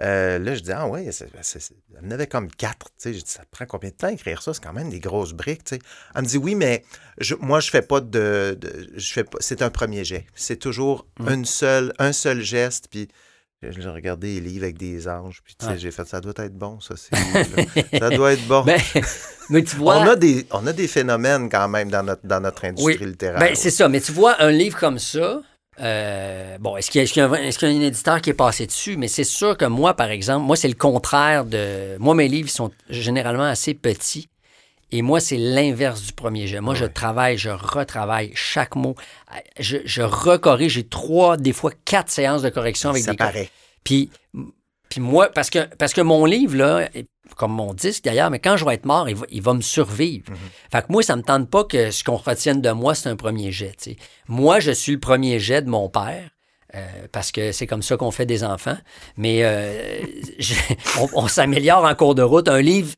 [0.02, 2.88] Euh, là, je dis, ah ouais, c'est- c'est- c'est- elle en avait comme quatre.
[2.88, 3.14] tu sais.
[3.14, 4.54] J'ai dit, ça te prend combien de temps à écrire ça?
[4.54, 5.64] C'est quand même des grosses briques.
[5.66, 5.82] tu sais.
[6.16, 6.84] Elle me dit, oui, mais
[7.20, 8.58] je- moi, je fais pas de.
[8.60, 10.26] de- je fais pas, c'est un premier jet.
[10.36, 11.30] C'est toujours Mm.
[11.30, 12.88] une seule, un seul geste.
[12.90, 13.10] Puis
[13.62, 15.42] j'ai regardé les livres avec des anges.
[15.44, 15.78] Puis tu sais, Ouais.
[15.78, 16.96] j'ai fait, ça doit être bon, ça.
[16.96, 18.00] ces livres-là.
[18.00, 18.64] ça doit être bon.
[18.64, 18.80] ben,
[19.50, 19.98] mais tu vois.
[19.98, 23.06] On a, des, on a des phénomènes quand même dans notre, dans notre industrie Oui.
[23.06, 23.40] littéraire.
[23.40, 23.90] Ben, c'est ça.
[23.90, 25.42] Mais tu vois, un livre comme ça,
[25.82, 28.30] euh, bon, est-ce qu'il y, a- y un, est-ce qu'il y a un éditeur qui
[28.32, 28.98] est passé dessus?
[28.98, 31.98] Mais c'est sûr que moi, par exemple, moi, c'est le contraire de.
[32.00, 34.28] Moi, mes livres sont généralement assez petits.
[34.92, 36.62] Et moi, c'est l'inverse du premier jet.
[36.62, 38.96] Moi, je travaille, je retravaille chaque mot.
[39.60, 40.74] Je, je recorrige.
[40.74, 43.50] J'ai trois, des fois quatre séances de correction avec ça des paraît.
[43.84, 44.10] puis,
[44.90, 46.90] puis moi, parce que, parce que mon livre, là,
[47.38, 49.62] comme mon disque d'ailleurs, mais quand je vais être mort, il va, il va me
[49.62, 50.26] survivre.
[50.72, 53.16] Fait que moi, ça me tente pas que ce qu'on retienne de moi, c'est un
[53.16, 53.76] premier jet.
[54.28, 56.30] Moi, je suis le premier jet de mon père.
[56.76, 58.78] euh, parce que c'est comme ça qu'on fait des enfants.
[59.18, 60.02] Mais euh,
[60.40, 60.54] je-
[61.00, 62.48] on, on s'améliore en cours de route.
[62.48, 62.94] Un livre,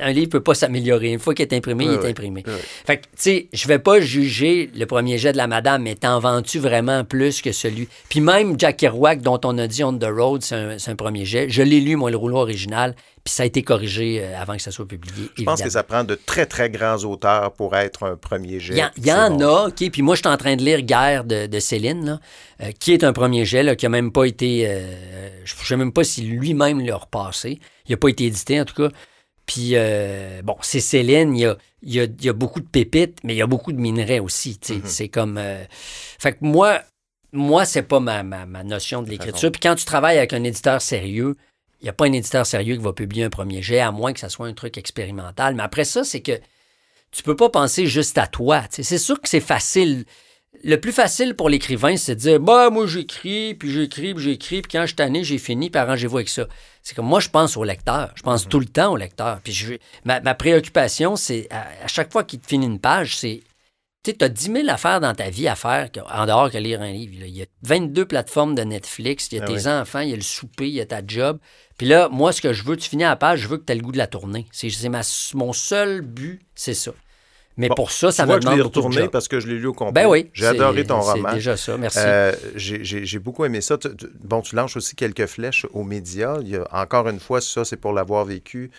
[0.00, 1.12] un livre peut pas s'améliorer.
[1.12, 2.10] Une fois qu'il est imprimé, Oui, il est oui.
[2.10, 2.42] imprimé.
[2.46, 2.52] Oui.
[2.86, 5.94] Fait que, tu sais, je vais pas juger le premier jet de la madame, mais
[5.94, 7.88] t'en vends-tu vraiment plus que celui?
[8.08, 11.48] Puis même Jack Kerouac, dont on a dit On the Road, c'est un, premier jet.
[11.48, 14.62] Je l'ai lu, moi, le rouleau original, puis ça a été corrigé euh, avant que
[14.62, 15.28] ça soit publié.
[15.36, 18.74] Je pense que ça prend de très, très grands auteurs pour être un premier jet.
[18.74, 19.44] Il y, en- il y C'est en bon.
[19.46, 19.90] a, OK.
[19.90, 22.20] Puis moi, je suis en train de lire Guerre de, de Céline, là,
[22.62, 24.64] euh, qui est un premier jet, là, qui n'a même pas été.
[24.66, 27.58] euh, je ne sais même pas si lui-même l'a repassé.
[27.86, 28.88] Il n'a pas été édité, en tout cas.
[29.52, 32.60] Puis, euh, bon, c'est Céline, il y a, il y a- il y a beaucoup
[32.60, 34.60] de pépites, mais il y a beaucoup de minerais aussi.
[34.70, 34.82] Mhm.
[34.84, 35.38] C'est comme.
[35.38, 35.64] euh,
[36.20, 36.82] Fait que moi,
[37.32, 39.50] moi c'est pas ma, ma, ma notion de l'écriture.
[39.50, 41.36] Puis quand tu travailles avec un éditeur sérieux,
[41.80, 44.12] il n'y a pas un éditeur sérieux qui va publier un premier jet, à moins
[44.12, 45.54] que ça soit un truc expérimental.
[45.56, 46.38] Mais après ça, c'est que
[47.10, 48.62] tu peux pas penser juste à toi.
[48.70, 50.04] C'est sûr que c'est facile.
[50.62, 54.62] Le plus facile pour l'écrivain, c'est de dire Bah, moi, j'écris, puis j'écris, puis j'écris,
[54.62, 56.46] puis quand je suis tanné, j'ai fini, puis arrangez-vous avec ça.
[56.82, 58.10] C'est comme moi, je pense au lecteur.
[58.16, 59.40] Je pense tout le temps au lecteur.
[59.42, 59.74] Puis je,
[60.04, 63.42] ma, ma préoccupation, c'est à, à chaque fois qu'il te finit une page, c'est.
[64.02, 66.80] Tu sais, as 10 000 affaires dans ta vie à faire en dehors que lire
[66.80, 67.20] un livre.
[67.20, 67.26] là.
[67.26, 69.68] Il y a 22 plateformes de Netflix, il y a Ah tes oui.
[69.68, 71.38] enfants, il y a le souper, il y a ta job.
[71.76, 73.72] Puis là, moi, ce que je veux, tu finis la page, je veux que tu
[73.72, 74.46] aies le goût de la tourner.
[74.52, 74.70] C'est
[75.34, 76.92] mon seul but, c'est ça.
[77.60, 79.54] Mais Bon, pour ça, ça vois que je demande l'ai retourné parce que je l'ai
[79.58, 80.02] lu au complet.
[80.02, 80.30] Ben oui.
[80.32, 81.32] J'ai c'est- adoré ton c'est roman.
[81.32, 81.98] déjà ça, merci.
[82.00, 83.76] Euh, j'ai- beaucoup aimé ça.
[83.78, 86.38] Tu- tu- Bon, tu lances aussi quelques flèches aux médias.
[86.40, 88.70] Il y a, encore une fois, ça, c'est pour l'avoir vécu.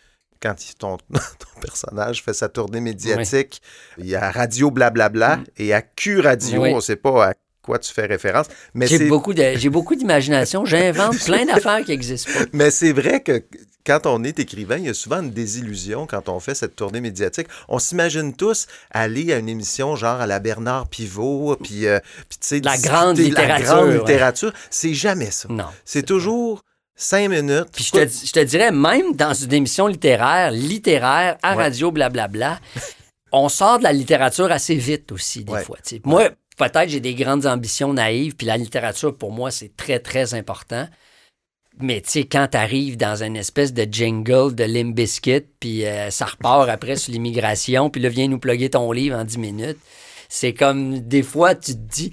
[0.42, 3.62] Quand ton, ton personnage fait sa tournée médiatique,
[4.00, 6.72] il y a Radio Blablabla et à Q Radio, Oui.
[6.74, 8.48] on ne sait pas à quoi tu fais référence.
[8.74, 10.66] Mais J'ai beaucoup de- j'ai beaucoup d'imagination.
[10.66, 12.46] J'invente plein d'affaires qui n'existent pas.
[12.54, 13.44] mais c'est vrai que
[13.86, 17.02] quand on est écrivain, il y a souvent une désillusion quand on fait cette tournée
[17.02, 17.48] médiatique.
[17.68, 22.00] On s'imagine tous aller à une émission genre à la Bernard Pivot, puis, euh,
[22.30, 23.98] puis tu sais, La grande la littérature, grande ouais.
[23.98, 24.54] littérature.
[24.70, 25.48] C'est jamais ça.
[25.50, 25.66] Non.
[25.84, 26.62] C'est toujours
[26.96, 27.70] cinq minutes.
[27.74, 31.64] Puis je te, je te dirais, même dans une émission littéraire, littéraire, à Ouais.
[31.64, 32.60] radio, blablabla,
[33.32, 35.64] on sort de la littérature assez vite aussi, des Ouais.
[35.64, 35.78] fois.
[36.04, 36.30] Moi,
[36.70, 40.88] peut-être j'ai des grandes ambitions naïves, puis la littérature, pour moi, c'est très, très important.
[41.80, 45.86] Mais tu sais, quand tu arrives dans une espèce de jingle de Limp Bizkit, puis
[45.86, 49.38] euh, ça repart après sur l'immigration, puis là, viens nous plugger ton livre en 10
[49.38, 49.80] minutes,
[50.30, 52.12] c'est comme, des fois, tu te dis...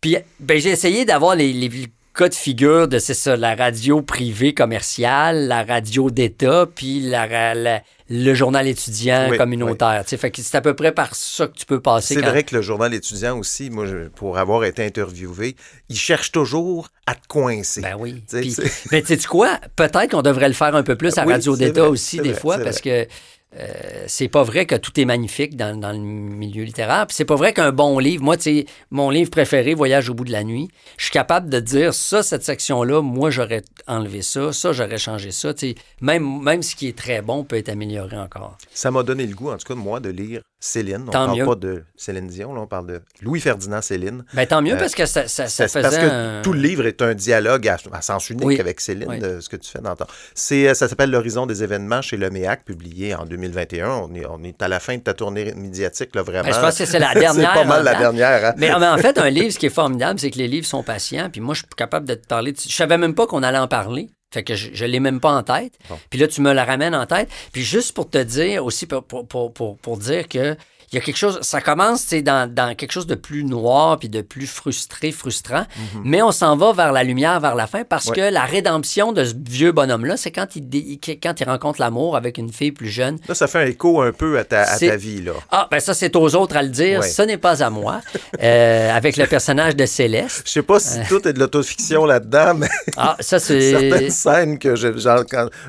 [0.00, 1.70] Puis ben, j'ai essayé d'avoir les,
[2.14, 7.54] cas de figure de, c'est ça, la radio privée commerciale, la radio d'État, puis la,
[7.54, 10.02] la- le journal étudiant Oui, communautaire.
[10.04, 10.16] tu sais.
[10.16, 12.14] Fait que c'est à peu près par ça que tu peux passer.
[12.14, 15.56] C'est quand- vrai que le journal étudiant aussi, moi, je- pour avoir été interviewé,
[15.88, 17.80] il cherche toujours à te coincer.
[17.80, 18.22] Ben oui.
[18.30, 18.56] Puis-
[18.92, 19.58] mais tu sais quoi?
[19.74, 22.40] Peut-être qu'on devrait le faire un peu plus à Oui, Radio d'État aussi, des vrai,
[22.40, 23.06] fois, parce que
[23.58, 27.06] euh, c'est pas vrai que tout est magnifique dans, dans le milieu littéraire.
[27.06, 30.24] Puis c'est pas vrai qu'un bon livre, moi, tu mon livre préféré, Voyage au bout
[30.24, 30.68] de la nuit,
[30.98, 35.30] je suis capable de dire ça, cette section-là, moi, j'aurais enlevé ça, ça, j'aurais changé
[35.30, 35.52] ça.
[36.00, 38.58] Même, même ce qui est très bon peut être amélioré encore.
[38.74, 41.02] Ça m'a donné le goût, en tout cas, moi, de lire Céline.
[41.06, 41.44] On Tant parle mieux.
[41.44, 44.24] pas de Céline Dion, là, on parle de Louis-Ferdinand Céline.
[44.34, 46.04] Ben, tant mieux Euh, parce que ça, ça, faisait parce que
[46.38, 48.60] un- tout le livre est un dialogue à, à sens unique Oui.
[48.60, 49.18] avec Céline, Oui.
[49.18, 50.04] de ce que tu fais dans ton...
[50.52, 53.88] Euh, ça s'appelle L'horizon des événements chez le MEAC, publié en 2021.
[53.88, 56.44] On est, on est à la fin de ta tournée médiatique, là, vraiment.
[56.48, 57.50] Ben, je pense que c'est la dernière.
[57.54, 58.00] c'est pas mal la date.
[58.00, 58.44] dernière.
[58.46, 58.54] hein?
[58.56, 60.82] Mais, mais en fait, un livre, ce qui est formidable, c'est que les livres sont
[60.82, 61.28] patients.
[61.30, 62.52] Puis moi, je suis capable de te parler.
[62.52, 64.08] de- Je savais même pas qu'on allait en parler.
[64.32, 65.74] Fait que je, je l'ai même pas en tête.
[65.88, 65.96] Bon.
[66.10, 67.28] Puis là, tu me la ramènes en tête.
[67.52, 70.56] Puis juste pour te dire aussi, pour, pour, pour- pour dire que
[70.92, 73.98] il y a quelque chose, ça commence c'est dans, dans quelque chose de plus noir
[73.98, 75.64] puis de plus frustré, frustrant,
[76.04, 78.10] mais on s'en va vers la lumière vers la fin parce Mhm.
[78.10, 78.16] Ouais.
[78.28, 82.38] que la rédemption de ce vieux bonhomme-là, c'est quand il, quand il rencontre l'amour avec
[82.38, 83.18] une fille plus jeune.
[83.28, 85.32] Là, ça fait un écho un peu à ta, à C'est- ta vie, là.
[85.50, 87.00] Ah, ben ça, c'est aux autres à le dire.
[87.00, 87.08] Ouais.
[87.08, 88.00] Ce n'est pas à moi.
[88.42, 90.42] Euh, avec le personnage de Céleste.
[90.46, 94.10] Je sais pas si tout est de l'autofiction là-dedans, mais Ah, ça, certaines c'est.
[94.10, 94.92] scènes que j'ai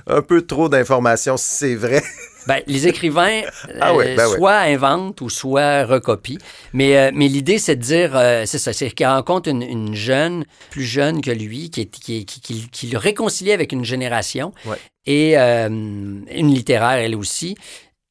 [0.07, 2.03] un peu trop d'informations, si c'est vrai.
[2.47, 3.41] Ben, les écrivains,
[3.81, 4.35] Ah oui, euh, ben oui.
[4.37, 6.37] soit inventent ou soit recopient.
[6.73, 9.93] Mais, euh, mais l'idée, c'est de dire, euh, c'est ça, c'est qu'il rencontre une, une
[9.93, 13.83] jeune, plus jeune que lui, qui, est, qui, qui, qui- qui le réconcilie avec une
[13.83, 14.77] génération, Ouais.
[15.05, 17.55] et une littéraire, elle aussi,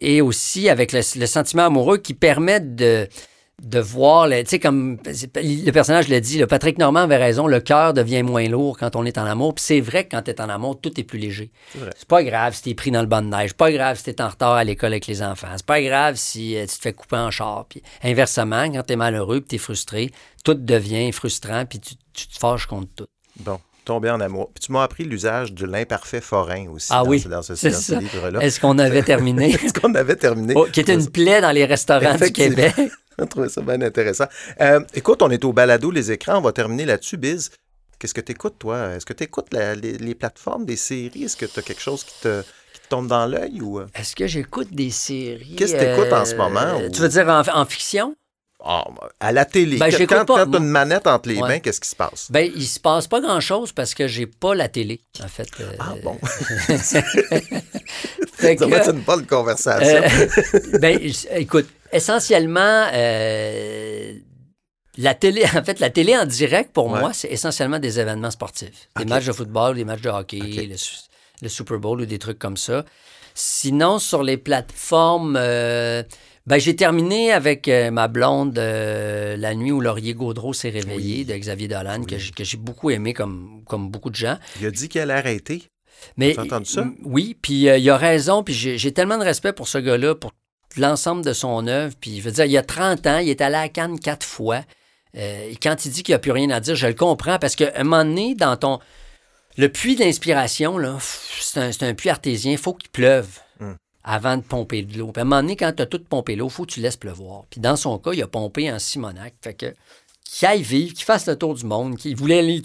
[0.01, 3.09] et aussi avec le, le sentiment amoureux qui permet de
[3.63, 7.59] de voir, tu sais, comme le personnage l'a dit, le Patrick Normand avait raison, le
[7.61, 9.55] cœur devient moins lourd quand on est en amour.
[9.55, 11.51] Puis c'est vrai que quand tu es en amour, tout est plus léger.
[11.73, 11.91] C'est vrai.
[11.97, 14.21] C'est pas grave si t'es pris dans le banc de neige, pas grave si t'es
[14.21, 16.93] en retard à l'école avec les enfants, c'est pas grave si euh, tu te fais
[16.93, 17.65] couper en char.
[17.69, 20.11] Puis inversement, quand t'es malheureux puis t'es frustré,
[20.45, 23.07] tout devient frustrant puis tu, tu te fâches contre tout.
[23.41, 24.51] Bon, tomber en amour.
[24.55, 27.55] Puis tu m'as appris l'usage de l'imparfait forain aussi Ah dans, oui, ce- dans ce,
[27.55, 28.01] c'est dans ce ça.
[28.01, 28.43] livre-là.
[28.43, 29.51] Est-ce qu'on avait terminé?
[29.65, 30.53] Est-ce qu'on avait terminé?
[30.57, 32.33] Oh, qui était une plaie dans les restaurants du.
[32.33, 32.75] Québec.
[33.19, 34.27] Je trouvais ça bien intéressant.
[34.61, 36.39] Euh, écoute, on est au balado Les écrans.
[36.39, 37.51] On va terminer là-dessus, Biz.
[37.99, 38.95] Qu'est-ce que tu écoutes, toi?
[38.95, 41.25] Est-ce que tu écoutes les, les plateformes, des séries?
[41.25, 42.43] Est-ce que tu as quelque chose qui te,
[42.75, 43.61] qui te tombe dans l'œil?
[43.63, 43.87] ou euh?
[43.95, 45.57] Est-ce que j'écoute des séries?
[45.57, 48.15] Qu'est-ce que t'écoutes en ce moment, ou- Tu veux dire en, en fiction?
[48.63, 48.85] Ah,
[49.21, 49.77] à la télé.
[49.79, 51.49] Ben, quand tu as une manette entre les Ouais.
[51.49, 52.27] mains, qu'est-ce qui se passe?
[52.31, 55.49] Ben, il se passe pas grand-chose parce que j'ai pas la télé, en fait.
[55.61, 56.19] Euh, Ah bon?
[58.35, 60.03] fait Ça va être une bonne conversation.
[60.03, 60.99] Euh, ben,
[61.33, 64.13] écoute, essentiellement, euh,
[64.99, 67.01] la télé, en fait, la télé en direct, pour Ouais.
[67.01, 68.89] moi, c'est essentiellement des événements sportifs.
[68.97, 70.97] Des matchs de football, des matchs de hockey, le, su-
[71.43, 72.85] le Super Bowl ou des trucs comme ça.
[73.35, 76.03] Sinon, sur les plateformes, euh,
[76.47, 81.25] ben, j'ai terminé avec euh, ma blonde euh, La nuit où Laurier Gaudreau s'est réveillé
[81.27, 84.39] de Xavier Dolan, que j'ai- beaucoup aimé comme, comme beaucoup de gens.
[84.61, 85.65] Il a dit qu'elle a arrêté.
[86.17, 86.87] Mais entendu ça?
[87.05, 90.33] Oui, puis il a raison, puis j'ai j'ai tellement de respect pour ce gars-là, pour
[90.81, 91.95] l'ensemble de son œuvre.
[92.01, 94.27] Puis je veux dire, il y a 30 ans, il est allé à Cannes quatre
[94.27, 94.63] fois.
[95.17, 97.39] Euh, et quand il dit qu'il n'y a plus rien à dire, je le comprends,
[97.39, 98.79] parce qu'à un moment donné, dans ton...
[99.57, 100.79] Le puits d'inspiration,
[101.41, 103.73] c'est un, puits artésien, il faut qu'il pleuve Hmm.
[104.05, 105.13] avant de pomper de l'eau.
[105.13, 106.81] Puis à un moment donné, quand tu as tout pompé l'eau, il faut que tu
[106.81, 107.45] laisses pleuvoir.
[107.49, 109.35] Puis dans son cas, il a pompé en Simonac.
[109.43, 109.75] Fait que
[110.25, 112.63] qu'il aille vivre, qu'il fasse le tour du monde, qu'il voulait aller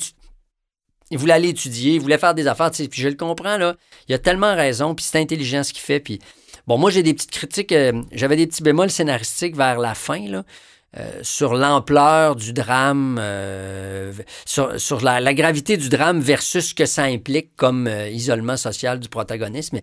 [1.12, 3.76] il voulait aller étudier, il voulait faire des affaires, puis je le comprends, là.
[4.08, 6.20] Il a tellement raison, puis c'est intelligent ce qu'il fait, puis...
[6.68, 10.28] Bon, moi, j'ai des petites critiques, euh, j'avais des petits bémols scénaristiques vers la fin,
[10.28, 10.44] là,
[10.98, 14.14] euh, sur l'ampleur du drame, euh,
[14.46, 19.74] sur, la, gravité du drame versus ce que ça implique comme isolement social du protagoniste,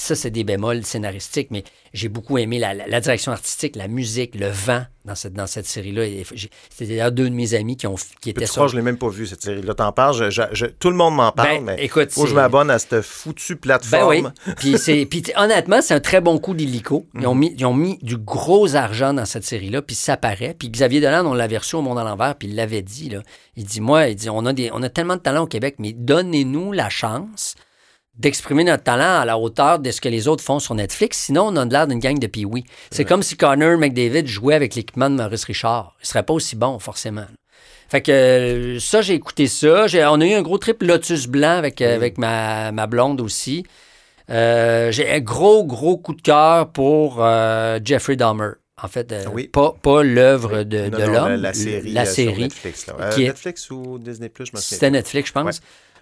[0.00, 3.88] ça, c'est des bémols scénaristiques, mais j'ai beaucoup aimé la, la- la direction artistique, la
[3.88, 6.04] musique, le vent dans cette, dans cette série-là.
[6.70, 9.08] C'était d'ailleurs deux de mes amis qui, ont, qui étaient crois, je l'ai même pas
[9.08, 9.74] vu, cette série-là.
[9.74, 12.28] T'en parles, je- je- je- tout le monde m'en parle, Ben, mais écoute, faut que
[12.30, 14.32] je m'abonne à cette foutue Ben plateforme.
[14.46, 14.52] oui.
[14.58, 17.06] Puis, c'est, puis t- honnêtement, c'est un très bon coup d'illico.
[17.14, 20.54] Ils, ont mis, ils ont mis du gros argent dans cette série-là, puis ça paraît.
[20.58, 23.08] Puis Xavier Dolan, on l'avait reçu au Monde à l'envers, puis il l'avait dit.
[23.08, 23.22] Là.
[23.56, 25.76] Il dit, moi, il dit, on a, des, on a tellement de talent au Québec,
[25.78, 27.54] mais donnez-nous la chance
[28.18, 31.18] d'exprimer notre talent à la hauteur de ce que les autres font sur Netflix.
[31.18, 32.44] Sinon, on a l'air d'une gang de pee
[32.90, 35.94] C'est comme si Connor McDavid jouait avec l'équipement de Maurice Richard.
[36.02, 37.26] Il serait pas aussi bon, forcément.
[37.88, 39.86] Fait que euh, ça, j'ai écouté ça.
[40.10, 43.64] On a eu un gros trip Lotus Blanc avec, euh, avec ma, ma blonde aussi.
[44.30, 48.50] Euh, j'ai un gros, gros coup de cœur pour euh, Jeffrey Dahmer.
[48.80, 49.48] En fait, euh, Oui.
[49.48, 51.28] pas, pas l'œuvre de, l'homme.
[51.30, 52.42] la, la série, La sur série.
[52.42, 53.08] Netflix, là.
[53.10, 54.60] Qui est- Netflix ou Disney+, je me souviens.
[54.60, 55.60] C'était Netflix, je pense.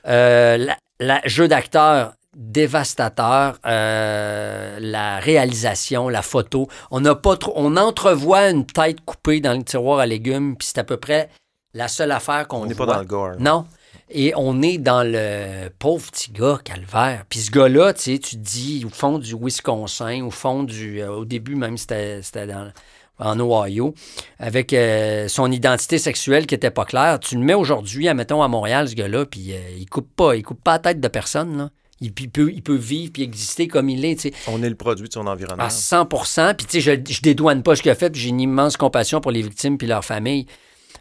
[0.09, 0.67] Euh,
[1.01, 6.69] la- jeu d'acteur dévastateur, euh, la réalisation, la photo.
[6.91, 10.69] On n'a pas trop, on entrevoit une tête coupée dans le tiroir à légumes, puis
[10.71, 11.31] c'est à peu près
[11.75, 12.87] la seule affaire qu'on On n'est voit.
[12.87, 13.31] pas dans le gore.
[13.39, 13.67] Non.
[14.11, 17.25] Et on est dans le pauvre petit gars, calvaire.
[17.29, 21.01] Puis ce gars-là, tu sais, tu te dis, au fond du Wisconsin, au fond du...
[21.03, 22.71] euh, au début, même, c'était c'était dans
[23.19, 23.95] en Ohio,
[24.39, 27.19] avec euh, son identité sexuelle qui était pas claire.
[27.21, 30.43] Tu le mets aujourd'hui, admettons, à Montréal, ce gars-là, puis euh, il coupe pas, il
[30.43, 31.71] coupe pas la tête de personne, là.
[32.03, 34.31] Il, il peut, il peut vivre puis exister comme il est.
[34.49, 35.65] On est le produit de son environnement.
[35.65, 38.29] À 100% Puis, tu sais, je, je dédouane pas ce qu'il a fait, puis j'ai
[38.29, 40.47] une immense compassion pour les victimes puis leurs familles.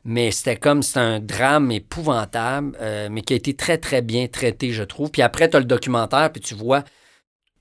[0.06, 4.28] Mais c'était comme, c'est un drame épouvantable, euh, mais qui a été très, très bien
[4.28, 5.10] traité, je trouve.
[5.10, 6.84] Puis après, tu as le documentaire, puis tu vois,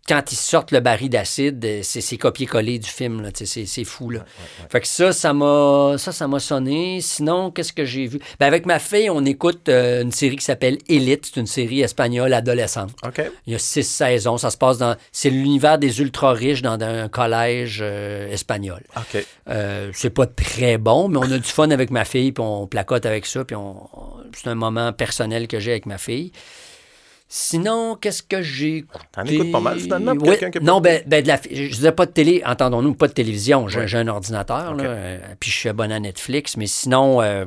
[0.07, 4.13] quand ils sortent le baril d'acide, euh, c'est copié-collé du film, c'est fou.
[4.71, 7.01] Fait que ça, ça m'a ça, ça m'a sonné.
[7.01, 8.19] Sinon, qu'est-ce que j'ai vu?
[8.39, 11.27] Ben, avec ma fille, on écoute euh, une série qui s'appelle Elite.
[11.33, 12.91] C'est une série espagnole adolescente.
[13.47, 14.37] Il y a six saisons.
[14.37, 14.97] Ça se passe dans...
[15.13, 18.83] C'est l'univers des ultra-riches dans un collège euh, espagnol.
[18.97, 19.25] OK.
[19.49, 22.67] Euh, c'est pas très bon, mais on a du fun avec ma fille, puis on
[22.67, 26.33] placote avec ça, puis on, on- c'est un moment personnel que j'ai avec ma fille.
[27.27, 29.05] Sinon, qu'est-ce que j'ai écouté?
[29.13, 31.69] T'en écoutes pas mal, finalement, pour quelqu'un qui a Non, ben, ben, de la, je
[31.75, 33.67] disais pas de télé, entendons-nous, pas de télévision.
[33.67, 33.95] J'ai Ouais.
[33.97, 37.45] un ordinateur, là, euh, puis je suis abonné à Netflix, mais sinon, euh,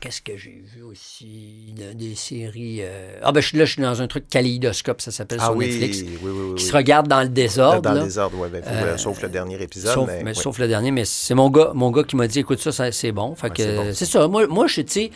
[0.00, 1.72] qu'est-ce que j'ai vu aussi?
[1.78, 2.78] de- des séries...
[2.82, 5.46] euh, Ah, ben, je suis là, je suis dans un truc kaléidoscope, ça s'appelle Ah
[5.46, 6.54] sur oui, Netflix, oui, oui, oui.
[6.56, 7.82] qui se regarde dans le désordre.
[7.82, 8.48] Dans le désordre, oui.
[8.50, 9.94] Ben, sauf le dernier épisode.
[9.94, 12.58] Sauf, mais, sauf le dernier, mais c'est mon gars, mon gars qui m'a dit écoute
[12.60, 13.34] ça, ça, c'est bon.
[13.36, 13.90] Fait que c'est bon.
[13.94, 14.26] c'est ça.
[14.28, 15.10] Moi, moi je tu sais,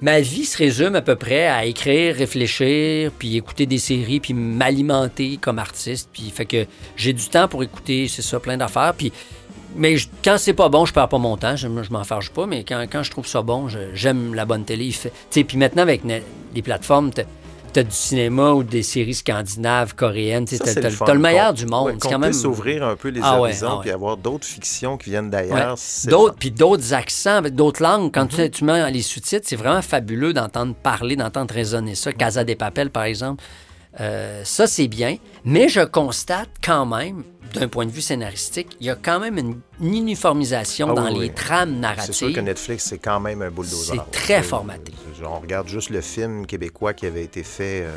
[0.00, 4.34] ma vie se résume à peu près à écrire, réfléchir, puis écouter des séries, puis
[4.34, 6.08] m'alimenter comme artiste.
[6.12, 8.94] Puis fait que j'ai du temps pour écouter, c'est ça, plein d'affaires.
[8.96, 9.12] Puis
[9.76, 12.46] mais quand c'est pas bon, je perds pas mon temps, je, je m'en fâche pas,
[12.46, 14.94] mais quand, quand je trouve ça bon, j'aime la bonne télé.
[15.30, 17.10] Puis maintenant, avec les plateformes,
[17.72, 21.52] t'as as du cinéma ou des séries scandinaves, coréennes, t'as t'as le t'as le meilleur
[21.52, 21.86] du monde.
[21.86, 22.30] ouais, c'est quand même...
[22.30, 23.80] puisse ouvrir un peu les Ah ouais, horizons ah ouais.
[23.82, 25.76] puis avoir d'autres fictions qui viennent d'ailleurs.
[26.06, 28.12] D'autres, puis d'autres accents d'autres langues.
[28.12, 28.44] Quand Mm-hmm.
[28.44, 32.12] tu, tu mets les sous-titres, c'est vraiment fabuleux d'entendre parler, d'entendre résonner ça.
[32.12, 33.42] Casa des Papel, par exemple.
[34.00, 35.16] Euh, ça, c'est bien.
[35.44, 37.24] Mais je constate quand même,
[37.54, 41.06] d'un point de vue scénaristique, il y a quand même une, une uniformisation Ah dans
[41.06, 41.30] oui, les oui.
[41.34, 42.14] trames C'est narratives.
[42.14, 43.94] sûr que Netflix, c'est quand même un bulldozer.
[43.94, 44.92] C'est très formaté.
[45.16, 47.96] C'est- On regarde juste le film québécois qui avait été fait euh,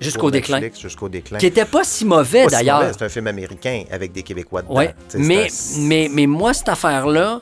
[0.00, 0.60] Jusqu'au déclin.
[0.78, 1.38] Jusqu'au déclin.
[1.38, 2.82] Qui n'était pas si mauvais, Pas d'ailleurs.
[2.92, 4.82] C'est un film américain avec des Québécois dedans.
[5.08, 7.40] Sais, mais, c'est un- mais, mais moi, cette affaire-là,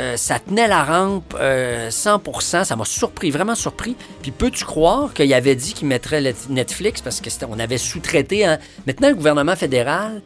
[0.00, 3.94] euh, ça tenait la rampe euh, 100% Ça m'a surpris, vraiment surpris.
[4.22, 8.44] Puis peux-tu croire qu'il avait dit qu'il mettrait Netflix parce qu'on avait sous-traité.
[8.44, 8.58] hein?
[8.88, 10.20] Maintenant, le gouvernement fédéral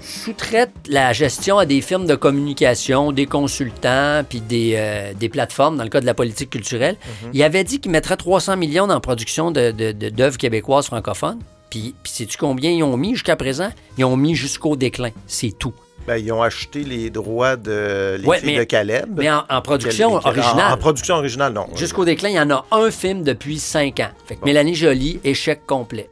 [0.00, 5.76] sous-traite la gestion à des firmes de communication, des consultants, puis des, euh, des plateformes,
[5.76, 6.96] dans le cas de la politique culturelle.
[7.32, 10.86] Il avait dit qu'il mettrait 300 millions dans la production de- de- de- d'œuvres québécoises
[10.86, 11.38] francophones.
[11.70, 13.70] Puis, puis sais-tu combien ils ont mis jusqu'à présent?
[13.98, 15.10] Ils ont mis jusqu'au déclin.
[15.26, 15.72] C'est tout.
[16.06, 19.10] Ben, ils ont acheté les droits de les Ouais, filles mais- de Caleb.
[19.18, 20.70] Mais en, en production originale.
[20.72, 21.66] En, en production originale, non.
[21.76, 24.08] Jusqu'au déclin, il y en a un film depuis cinq ans.
[24.26, 26.08] Fait que Mélanie Jolie, échec complet.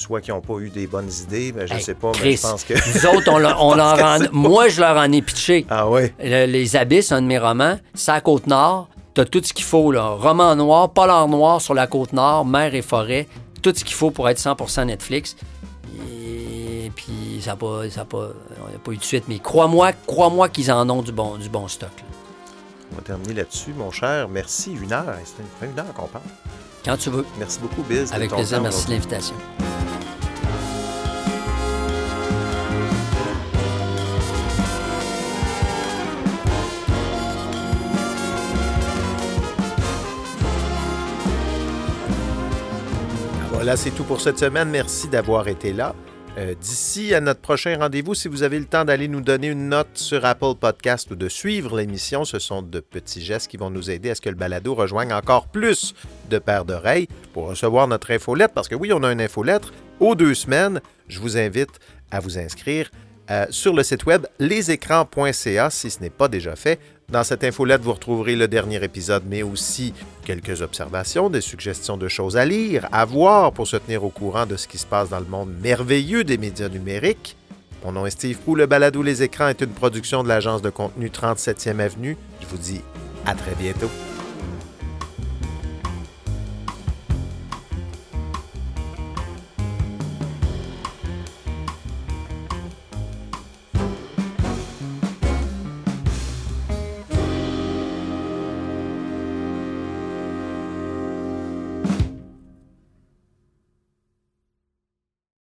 [0.00, 2.36] Soit qu'ils n'ont pas eu des bonnes idées, ben, je Hey, sais pas, mais Chris,
[2.36, 2.74] je pense que.
[2.94, 5.66] Nous autres, on, leur- on leur en- moi, je leur en ai pitché.
[5.68, 5.86] Ah.
[6.22, 8.88] Le- Les Abysses, un de mes romans, c'est à Côte-Nord.
[9.14, 10.10] T'as tout ce qu'il faut, là.
[10.10, 13.26] Roman noir, polar noir sur la Côte-Nord, mer et forêt.
[13.60, 15.34] Tout ce qu'il faut pour être 100% Netflix.
[16.00, 18.28] Et puis, ça n'a pas, ça a pas,
[18.74, 19.24] on pas eu de suite.
[19.26, 21.90] Mais crois-moi, crois-moi qu'ils en ont du bon, du bon stock.
[21.98, 22.04] là.
[22.92, 24.28] On va terminer là-dessus, mon cher.
[24.28, 25.12] Merci, une heure.
[25.24, 26.22] C'est une, une heure qu'on parle.
[26.84, 27.26] Quand tu veux.
[27.36, 28.12] Merci beaucoup, Biz.
[28.12, 28.60] Avec plaisir.
[28.62, 29.34] Merci de l'invitation.
[43.68, 44.70] Voilà, c'est tout pour cette semaine.
[44.70, 45.94] Merci d'avoir été là.
[46.38, 49.68] Euh, D'ici à notre prochain rendez-vous, si vous avez le temps d'aller nous donner une
[49.68, 53.68] note sur Apple Podcast ou de suivre l'émission, ce sont de petits gestes qui vont
[53.68, 55.94] nous aider à ce que le balado rejoigne encore plus
[56.30, 58.54] de paires d'oreilles pour recevoir notre infolettre.
[58.54, 60.80] Parce que oui, on a une infolettre aux deux semaines.
[61.08, 61.78] Je vous invite
[62.10, 62.90] à vous inscrire
[63.30, 66.80] euh, sur le site web lesécrans.ca si ce n'est pas déjà fait.
[67.10, 69.94] Dans cette infolette, vous retrouverez le dernier épisode, mais aussi
[70.26, 74.44] quelques observations, des suggestions de choses à lire, à voir pour se tenir au courant
[74.44, 77.34] de ce qui se passe dans le monde merveilleux des médias numériques.
[77.82, 78.56] Mon nom est Steve Prou.
[78.56, 82.18] Le balado Les Écrans est une production de l'agence de contenu 37e Avenue.
[82.42, 82.82] Je vous dis
[83.24, 83.88] à très bientôt.